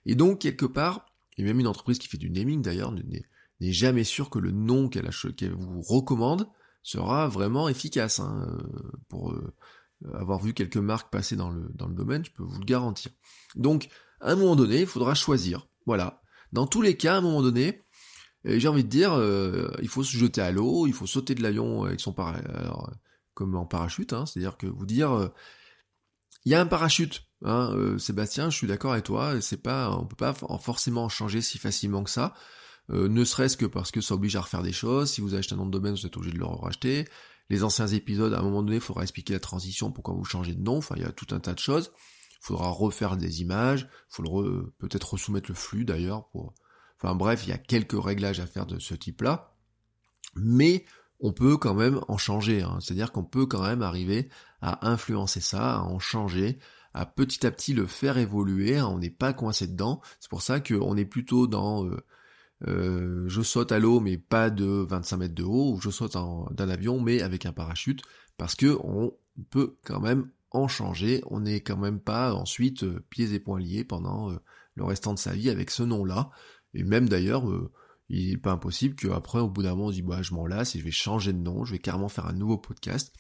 Et 0.10 0.16
donc, 0.16 0.40
quelque 0.40 0.66
part, 0.66 1.06
et 1.38 1.44
même 1.44 1.60
une 1.60 1.68
entreprise 1.68 2.00
qui 2.00 2.08
fait 2.08 2.18
du 2.18 2.30
naming 2.30 2.62
d'ailleurs, 2.62 2.92
n'est 2.92 3.72
jamais 3.72 4.04
sûr 4.04 4.30
que 4.30 4.40
le 4.40 4.52
nom 4.52 4.90
qu'elle 4.90 5.10
vous 5.10 5.82
recommande 5.82 6.50
sera 6.84 7.28
vraiment 7.28 7.70
efficace 7.70 8.20
hein, 8.20 8.48
euh, 8.50 8.92
pour... 9.08 9.32
Euh, 9.32 9.54
euh, 10.06 10.18
avoir 10.18 10.40
vu 10.40 10.54
quelques 10.54 10.78
marques 10.78 11.12
passer 11.12 11.36
dans 11.36 11.50
le, 11.50 11.70
domaine, 11.90 12.24
je 12.24 12.32
peux 12.32 12.44
vous 12.44 12.60
le 12.60 12.66
garantir. 12.66 13.12
Donc, 13.56 13.90
à 14.22 14.32
un 14.32 14.36
moment 14.36 14.56
donné, 14.56 14.82
il 14.82 14.88
faudra 14.88 15.14
choisir. 15.14 15.68
Voilà. 15.86 16.22
Dans 16.54 16.68
tous 16.68 16.82
les 16.82 16.96
cas, 16.96 17.16
à 17.16 17.18
un 17.18 17.22
moment 17.22 17.42
donné, 17.42 17.84
j'ai 18.46 18.68
envie 18.68 18.84
de 18.84 18.90
dire, 18.90 19.14
euh, 19.14 19.70
il 19.82 19.90
faut 19.90 20.04
se 20.04 20.16
jeter 20.16 20.42
à 20.42 20.52
l'eau, 20.52 20.88
il 20.88 20.94
faut 20.94 21.08
sauter 21.08 21.36
de 21.36 21.44
l'avion 21.44 21.84
avec 21.84 22.00
son 22.00 22.14
parachute, 22.14 22.48
comme 23.34 23.56
en 23.56 23.66
parachute, 23.66 24.14
hein, 24.14 24.26
c'est-à-dire 24.26 24.58
que 24.58 24.68
vous 24.68 24.86
dire, 24.86 25.12
euh, 25.12 25.28
il 26.46 26.52
y 26.52 26.56
a 26.56 26.62
un 26.62 26.66
parachute, 26.66 27.29
hein, 27.44 27.98
Sébastien, 27.98 28.50
je 28.50 28.58
suis 28.58 28.68
d'accord 28.68 28.94
avec 28.94 29.06
toi, 29.06 29.40
c'est 29.42 29.62
pas, 29.62 29.92
on 29.92 30.06
peut 30.06 30.16
pas 30.16 30.34
forcément 30.34 31.10
changer 31.10 31.42
si 31.42 31.58
facilement 31.58 32.04
que 32.04 32.10
ça. 32.10 32.34
ne 32.90 33.24
serait-ce 33.24 33.58
que 33.58 33.66
parce 33.66 33.92
que 33.92 34.02
ça 34.02 34.16
oblige 34.16 34.36
à 34.36 34.42
refaire 34.42 34.64
des 34.64 34.74
choses. 34.74 35.12
Si 35.12 35.22
vous 35.22 35.36
achetez 35.36 35.54
un 35.54 35.58
nom 35.58 35.66
de 35.66 35.72
domaine, 35.72 35.94
vous 35.94 36.06
êtes 36.06 36.18
obligé 36.18 36.34
de 36.34 36.40
le 36.40 36.46
racheter 36.46 37.06
les 37.50 37.64
anciens 37.64 37.88
épisodes, 37.88 38.34
à 38.34 38.40
un 38.40 38.44
moment 38.44 38.62
donné, 38.62 38.76
il 38.76 38.82
faudra 38.82 39.02
expliquer 39.02 39.34
la 39.34 39.40
transition, 39.40 39.92
pourquoi 39.92 40.14
vous 40.14 40.24
changez 40.24 40.54
de 40.54 40.62
nom, 40.62 40.78
enfin 40.78 40.96
il 40.98 41.02
y 41.02 41.06
a 41.06 41.12
tout 41.12 41.28
un 41.32 41.40
tas 41.40 41.54
de 41.54 41.60
choses. 41.60 41.92
Il 42.42 42.46
faudra 42.46 42.70
refaire 42.70 43.18
des 43.18 43.42
images, 43.42 43.90
il 43.92 44.16
faudra 44.16 44.44
peut-être 44.78 45.14
resoumettre 45.14 45.50
le 45.50 45.56
flux 45.56 45.84
d'ailleurs 45.84 46.30
pour. 46.30 46.54
Enfin 46.98 47.16
bref, 47.16 47.46
il 47.46 47.50
y 47.50 47.54
a 47.54 47.58
quelques 47.58 48.02
réglages 48.02 48.40
à 48.40 48.46
faire 48.46 48.66
de 48.66 48.78
ce 48.80 48.94
type-là. 48.94 49.56
Mais 50.36 50.86
on 51.20 51.34
peut 51.34 51.58
quand 51.58 51.74
même 51.74 52.02
en 52.08 52.18
changer. 52.18 52.62
Hein. 52.62 52.78
C'est-à-dire 52.82 53.12
qu'on 53.12 53.24
peut 53.24 53.46
quand 53.46 53.64
même 53.64 53.82
arriver 53.82 54.30
à 54.62 54.88
influencer 54.90 55.42
ça, 55.42 55.78
à 55.78 55.80
en 55.80 56.00
changer, 56.00 56.60
petit 57.06 57.46
à 57.46 57.52
petit 57.52 57.74
le 57.74 57.88
faire 57.88 58.18
évoluer. 58.18 58.78
Hein. 58.78 58.88
On 58.88 59.00
n'est 59.00 59.10
pas 59.10 59.34
coincé 59.34 59.68
dedans. 59.68 60.02
C'est 60.20 60.30
pour 60.30 60.42
ça 60.42 60.60
qu'on 60.60 60.98
est 60.98 61.06
plutôt 61.06 61.48
dans 61.48 61.86
euh, 61.86 61.98
euh, 62.68 63.24
je 63.28 63.42
saute 63.42 63.72
à 63.72 63.80
l'eau 63.80 64.00
mais 64.00 64.18
pas 64.18 64.50
de 64.50 64.66
25 64.66 65.18
mètres 65.18 65.36
de 65.36 65.44
haut, 65.44 65.74
ou 65.74 65.82
je 65.82 65.90
saute 65.90 66.14
d'un 66.52 66.70
avion 66.70 67.00
mais 67.00 67.22
avec 67.22 67.46
un 67.46 67.54
parachute, 67.54 68.02
parce 68.38 68.56
que 68.56 68.78
on 68.84 69.14
peut 69.50 69.78
quand 69.86 70.02
même 70.02 70.30
en 70.52 70.68
changer, 70.68 71.24
on 71.28 71.42
n'est 71.42 71.62
quand 71.62 71.78
même 71.78 72.00
pas 72.00 72.34
ensuite 72.34 72.84
euh, 72.84 73.06
pieds 73.10 73.34
et 73.34 73.40
poings 73.40 73.60
liés 73.60 73.84
pendant 73.84 74.38
le 74.76 74.84
restant 74.84 75.14
de 75.14 75.20
sa 75.20 75.34
vie 75.34 75.50
avec 75.50 75.70
ce 75.70 75.84
nom-là, 75.84 76.32
et 76.74 76.84
même 76.84 77.08
d'ailleurs, 77.08 77.46
il 78.10 78.32
n'est 78.32 78.38
pas 78.38 78.52
impossible 78.52 78.96
qu'après, 78.96 79.40
au 79.40 79.50
bout 79.50 79.64
d'un 79.64 79.72
moment, 79.72 79.86
on 79.86 79.90
se 79.90 79.96
dit, 79.96 80.02
bah, 80.02 80.22
je 80.22 80.34
m'en 80.34 80.46
lasse 80.46 80.76
et 80.76 80.80
je 80.80 80.84
vais 80.84 80.92
changer 80.92 81.34
de 81.34 81.38
nom, 81.38 81.64
je 81.66 81.74
vais 81.74 81.80
carrément 81.80 82.10
faire 82.10 82.26
un 82.26 82.34
nouveau 82.34 82.58
podcast, 82.58 83.14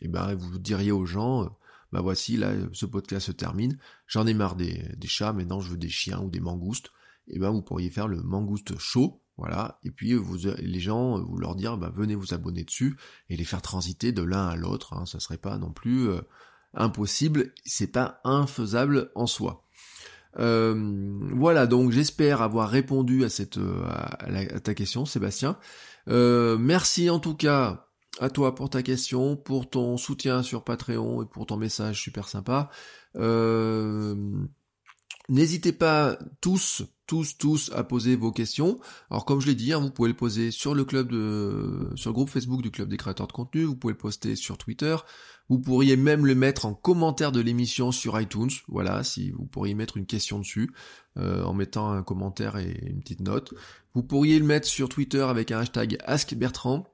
et 0.00 0.08
ben 0.08 0.34
vous 0.34 0.58
diriez 0.58 0.92
aux 0.92 1.06
gens, 1.06 1.56
bah 1.92 2.00
voici, 2.00 2.36
là, 2.36 2.52
ce 2.72 2.86
podcast 2.86 3.26
se 3.26 3.32
termine, 3.32 3.78
j'en 4.06 4.26
ai 4.26 4.34
marre 4.34 4.56
des, 4.56 4.82
des 4.96 5.08
chats, 5.08 5.32
maintenant 5.32 5.60
je 5.60 5.70
veux 5.70 5.76
des 5.76 5.90
chiens 5.90 6.20
ou 6.20 6.30
des 6.30 6.40
mangoustes, 6.40 6.90
et 7.28 7.34
eh 7.36 7.38
ben 7.38 7.50
vous 7.50 7.62
pourriez 7.62 7.90
faire 7.90 8.08
le 8.08 8.22
mangouste 8.22 8.78
chaud, 8.78 9.22
voilà, 9.36 9.78
et 9.82 9.90
puis 9.90 10.14
vous, 10.14 10.36
les 10.58 10.80
gens, 10.80 11.18
vous 11.20 11.38
leur 11.38 11.54
dire, 11.54 11.76
bah, 11.76 11.90
venez 11.94 12.14
vous 12.14 12.34
abonner 12.34 12.64
dessus 12.64 12.96
et 13.28 13.36
les 13.36 13.44
faire 13.44 13.62
transiter 13.62 14.12
de 14.12 14.22
l'un 14.22 14.46
à 14.46 14.56
l'autre, 14.56 14.92
hein, 14.92 15.06
ça 15.06 15.20
serait 15.20 15.38
pas 15.38 15.58
non 15.58 15.72
plus 15.72 16.08
euh, 16.08 16.20
impossible, 16.74 17.52
c'est 17.64 17.86
pas 17.86 18.20
infaisable 18.24 19.10
en 19.14 19.26
soi. 19.26 19.66
Euh, 20.38 21.18
voilà, 21.34 21.66
donc 21.66 21.92
j'espère 21.92 22.40
avoir 22.40 22.70
répondu 22.70 23.24
à 23.24 23.28
cette 23.28 23.58
euh, 23.58 23.84
à, 23.86 24.60
ta 24.60 24.74
question, 24.74 25.04
Sébastien. 25.04 25.58
merci 26.06 27.10
en 27.10 27.18
tout 27.18 27.34
cas 27.34 27.86
à 28.20 28.30
toi 28.30 28.54
pour 28.54 28.70
ta 28.70 28.82
question, 28.82 29.36
pour 29.36 29.68
ton 29.68 29.96
soutien 29.96 30.42
sur 30.42 30.64
Patreon 30.64 31.22
et 31.22 31.26
pour 31.26 31.46
ton 31.46 31.56
message 31.56 32.00
super 32.00 32.28
sympa. 32.28 32.70
N'hésitez 35.28 35.72
pas 35.72 36.18
tous 36.40 36.84
tous, 37.12 37.36
tous 37.36 37.70
à 37.74 37.84
poser 37.84 38.16
vos 38.16 38.32
questions. 38.32 38.80
Alors 39.10 39.26
comme 39.26 39.38
je 39.38 39.46
l'ai 39.46 39.54
dit, 39.54 39.74
hein, 39.74 39.80
vous 39.80 39.90
pouvez 39.90 40.08
le 40.08 40.16
poser 40.16 40.50
sur 40.50 40.74
le 40.74 40.82
club 40.82 41.10
de, 41.10 41.90
sur 41.94 42.08
le 42.08 42.14
groupe 42.14 42.30
Facebook 42.30 42.62
du 42.62 42.70
club 42.70 42.88
des 42.88 42.96
créateurs 42.96 43.26
de 43.26 43.32
contenu. 43.32 43.64
Vous 43.64 43.76
pouvez 43.76 43.92
le 43.92 43.98
poster 43.98 44.34
sur 44.34 44.56
Twitter. 44.56 44.96
Vous 45.50 45.58
pourriez 45.58 45.98
même 45.98 46.24
le 46.24 46.34
mettre 46.34 46.64
en 46.64 46.72
commentaire 46.72 47.30
de 47.30 47.40
l'émission 47.40 47.92
sur 47.92 48.18
iTunes. 48.18 48.48
Voilà, 48.66 49.04
si 49.04 49.30
vous 49.30 49.44
pourriez 49.44 49.74
mettre 49.74 49.98
une 49.98 50.06
question 50.06 50.38
dessus 50.38 50.72
euh, 51.18 51.44
en 51.44 51.52
mettant 51.52 51.92
un 51.92 52.02
commentaire 52.02 52.56
et 52.56 52.80
une 52.86 53.00
petite 53.00 53.20
note. 53.20 53.52
Vous 53.92 54.02
pourriez 54.02 54.38
le 54.38 54.46
mettre 54.46 54.66
sur 54.66 54.88
Twitter 54.88 55.20
avec 55.20 55.50
un 55.50 55.58
hashtag 55.58 55.98
AskBertrand. 56.04 56.86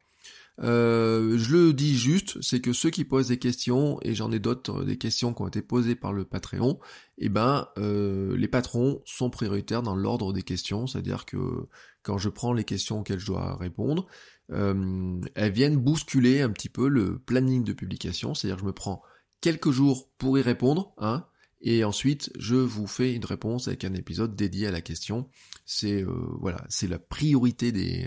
Euh, 0.61 1.39
je 1.39 1.57
le 1.57 1.73
dis 1.73 1.97
juste, 1.97 2.41
c'est 2.43 2.61
que 2.61 2.73
ceux 2.73 2.91
qui 2.91 3.05
posent 3.05 3.29
des 3.29 3.39
questions, 3.39 3.99
et 4.03 4.15
j'en 4.15 4.33
ai 4.33 4.39
d'autres, 4.39 4.85
des 4.85 4.99
questions 4.99 5.33
qui 5.33 5.43
ont 5.43 5.49
été 5.49 5.63
posées 5.63 5.95
par 5.95 6.13
le 6.13 6.25
Patreon, 6.25 6.79
eh 7.19 7.29
ben 7.29 7.69
euh, 7.79 8.37
les 8.37 8.49
patrons 8.49 9.01
sont 9.05 9.31
prioritaires 9.31 9.83
dans 9.83 9.95
l'ordre 9.95 10.33
des 10.33 10.43
questions, 10.43 10.87
c'est-à-dire 10.87 11.27
que 11.27 11.69
quand 12.03 12.19
je 12.19 12.29
prends 12.29 12.53
les 12.53 12.65
questions 12.65 13.01
auxquelles 13.01 13.21
je 13.21 13.27
dois 13.27 13.57
répondre, 13.57 14.07
euh, 14.51 15.21
elles 15.35 15.53
viennent 15.53 15.77
bousculer 15.77 16.41
un 16.41 16.51
petit 16.51 16.71
peu 16.71 16.89
le 16.89 17.19
planning 17.19 17.63
de 17.63 17.73
publication, 17.73 18.35
c'est-à-dire 18.35 18.57
que 18.57 18.63
je 18.63 18.67
me 18.67 18.73
prends 18.73 19.03
quelques 19.41 19.71
jours 19.71 20.09
pour 20.19 20.39
y 20.39 20.43
répondre, 20.43 20.93
hein, 20.99 21.25
et 21.61 21.85
ensuite 21.85 22.33
je 22.39 22.57
vous 22.57 22.89
fais 22.89 23.15
une 23.15 23.25
réponse 23.25 23.69
avec 23.69 23.85
un 23.85 23.95
épisode 23.95 24.35
dédié 24.35 24.67
à 24.67 24.73
la 24.73 24.81
question. 24.81 25.29
C'est 25.67 26.05
voilà, 26.41 26.65
c'est 26.69 26.89
la 26.89 26.99
priorité 26.99 27.73
des 27.73 28.07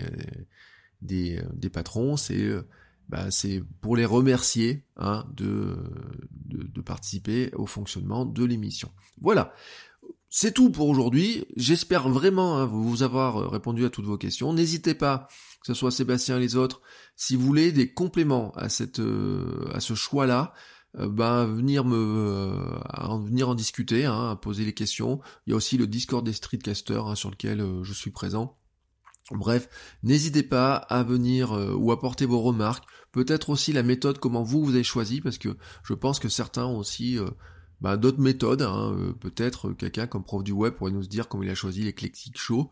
des, 1.02 1.38
euh, 1.38 1.42
des 1.54 1.68
patrons, 1.68 2.16
c'est 2.16 2.40
euh, 2.40 2.62
bah, 3.08 3.30
c'est 3.30 3.62
pour 3.80 3.96
les 3.96 4.06
remercier 4.06 4.84
hein, 4.96 5.26
de, 5.34 5.76
de, 6.46 6.80
participer 6.80 7.50
au 7.54 7.66
fonctionnement 7.66 8.24
de 8.24 8.44
l'émission. 8.44 8.90
Voilà. 9.20 9.52
C'est 10.30 10.52
tout 10.52 10.70
pour 10.70 10.88
aujourd'hui. 10.88 11.44
J'espère 11.56 12.08
vraiment 12.08 12.56
hein, 12.56 12.64
vous 12.64 13.02
avoir 13.02 13.36
euh, 13.36 13.48
répondu 13.48 13.84
à 13.84 13.90
toutes 13.90 14.06
vos 14.06 14.16
questions. 14.16 14.54
N'hésitez 14.54 14.94
pas, 14.94 15.28
que 15.60 15.66
ce 15.66 15.74
soit 15.74 15.90
Sébastien 15.90 16.38
et 16.38 16.40
les 16.40 16.56
autres, 16.56 16.80
si 17.16 17.36
vous 17.36 17.44
voulez 17.44 17.70
des 17.70 17.92
compléments 17.92 18.52
à 18.52 18.68
cette 18.68 19.02
à 19.72 19.80
ce 19.80 19.94
choix-là, 19.94 20.54
ben 20.98 21.44
venir 21.44 21.84
me 21.84 22.56
venir 23.24 23.48
en 23.50 23.54
discuter, 23.54 24.06
hein, 24.06 24.36
poser 24.36 24.64
les 24.64 24.72
questions. 24.72 25.20
Il 25.46 25.50
y 25.50 25.52
a 25.52 25.56
aussi 25.56 25.76
le 25.76 25.86
Discord 25.86 26.24
des 26.24 26.32
streetcasters 26.32 27.06
hein, 27.06 27.14
sur 27.14 27.30
lequel 27.30 27.64
je 27.82 27.92
suis 27.92 28.10
présent. 28.10 28.58
Bref, 29.30 29.68
n'hésitez 30.02 30.42
pas 30.42 30.74
à 30.74 31.02
venir 31.02 31.52
euh, 31.52 31.74
ou 31.74 31.92
apporter 31.92 32.26
vos 32.26 32.40
remarques, 32.40 32.84
peut-être 33.12 33.50
aussi 33.50 33.72
la 33.72 33.82
méthode 33.82 34.18
comment 34.18 34.42
vous 34.42 34.64
vous 34.64 34.74
avez 34.74 34.82
choisi, 34.82 35.20
parce 35.20 35.38
que 35.38 35.56
je 35.84 35.94
pense 35.94 36.18
que 36.18 36.28
certains 36.28 36.66
ont 36.66 36.78
aussi 36.78 37.18
euh, 37.18 37.28
bah, 37.80 37.96
d'autres 37.96 38.20
méthodes, 38.20 38.62
hein, 38.62 38.92
euh, 38.96 39.12
peut-être 39.12 39.72
quelqu'un 39.72 40.06
comme 40.06 40.24
prof 40.24 40.42
du 40.42 40.52
web 40.52 40.74
pourrait 40.74 40.90
nous 40.90 41.06
dire 41.06 41.28
comment 41.28 41.44
il 41.44 41.50
a 41.50 41.54
choisi 41.54 41.82
l'éclectique 41.82 42.38
show, 42.38 42.70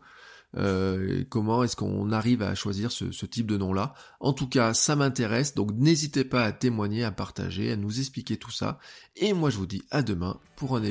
comment 1.29 1.63
est-ce 1.63 1.77
qu'on 1.77 2.11
arrive 2.11 2.41
à 2.41 2.55
choisir 2.55 2.91
ce, 2.91 3.25
type 3.25 3.47
de 3.47 3.55
nom-là. 3.55 3.93
En 4.19 4.33
tout 4.33 4.49
cas, 4.49 4.73
ça 4.73 4.97
m'intéresse, 4.97 5.55
donc 5.55 5.71
n'hésitez 5.71 6.25
pas 6.25 6.43
à 6.43 6.51
témoigner, 6.51 7.05
à 7.05 7.11
partager, 7.11 7.71
à 7.71 7.77
nous 7.77 7.99
expliquer 7.99 8.35
tout 8.35 8.51
ça, 8.51 8.77
et 9.15 9.31
moi 9.31 9.49
je 9.49 9.55
vous 9.55 9.65
dis 9.65 9.83
à 9.91 10.03
demain 10.03 10.41
pour 10.57 10.75
un, 10.75 10.81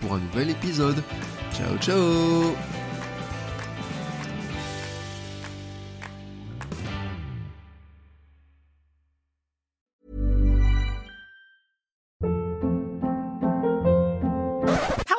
pour 0.00 0.14
un 0.14 0.20
nouvel 0.20 0.48
épisode. 0.48 1.02
Ciao 1.52 1.76
ciao 1.76 2.97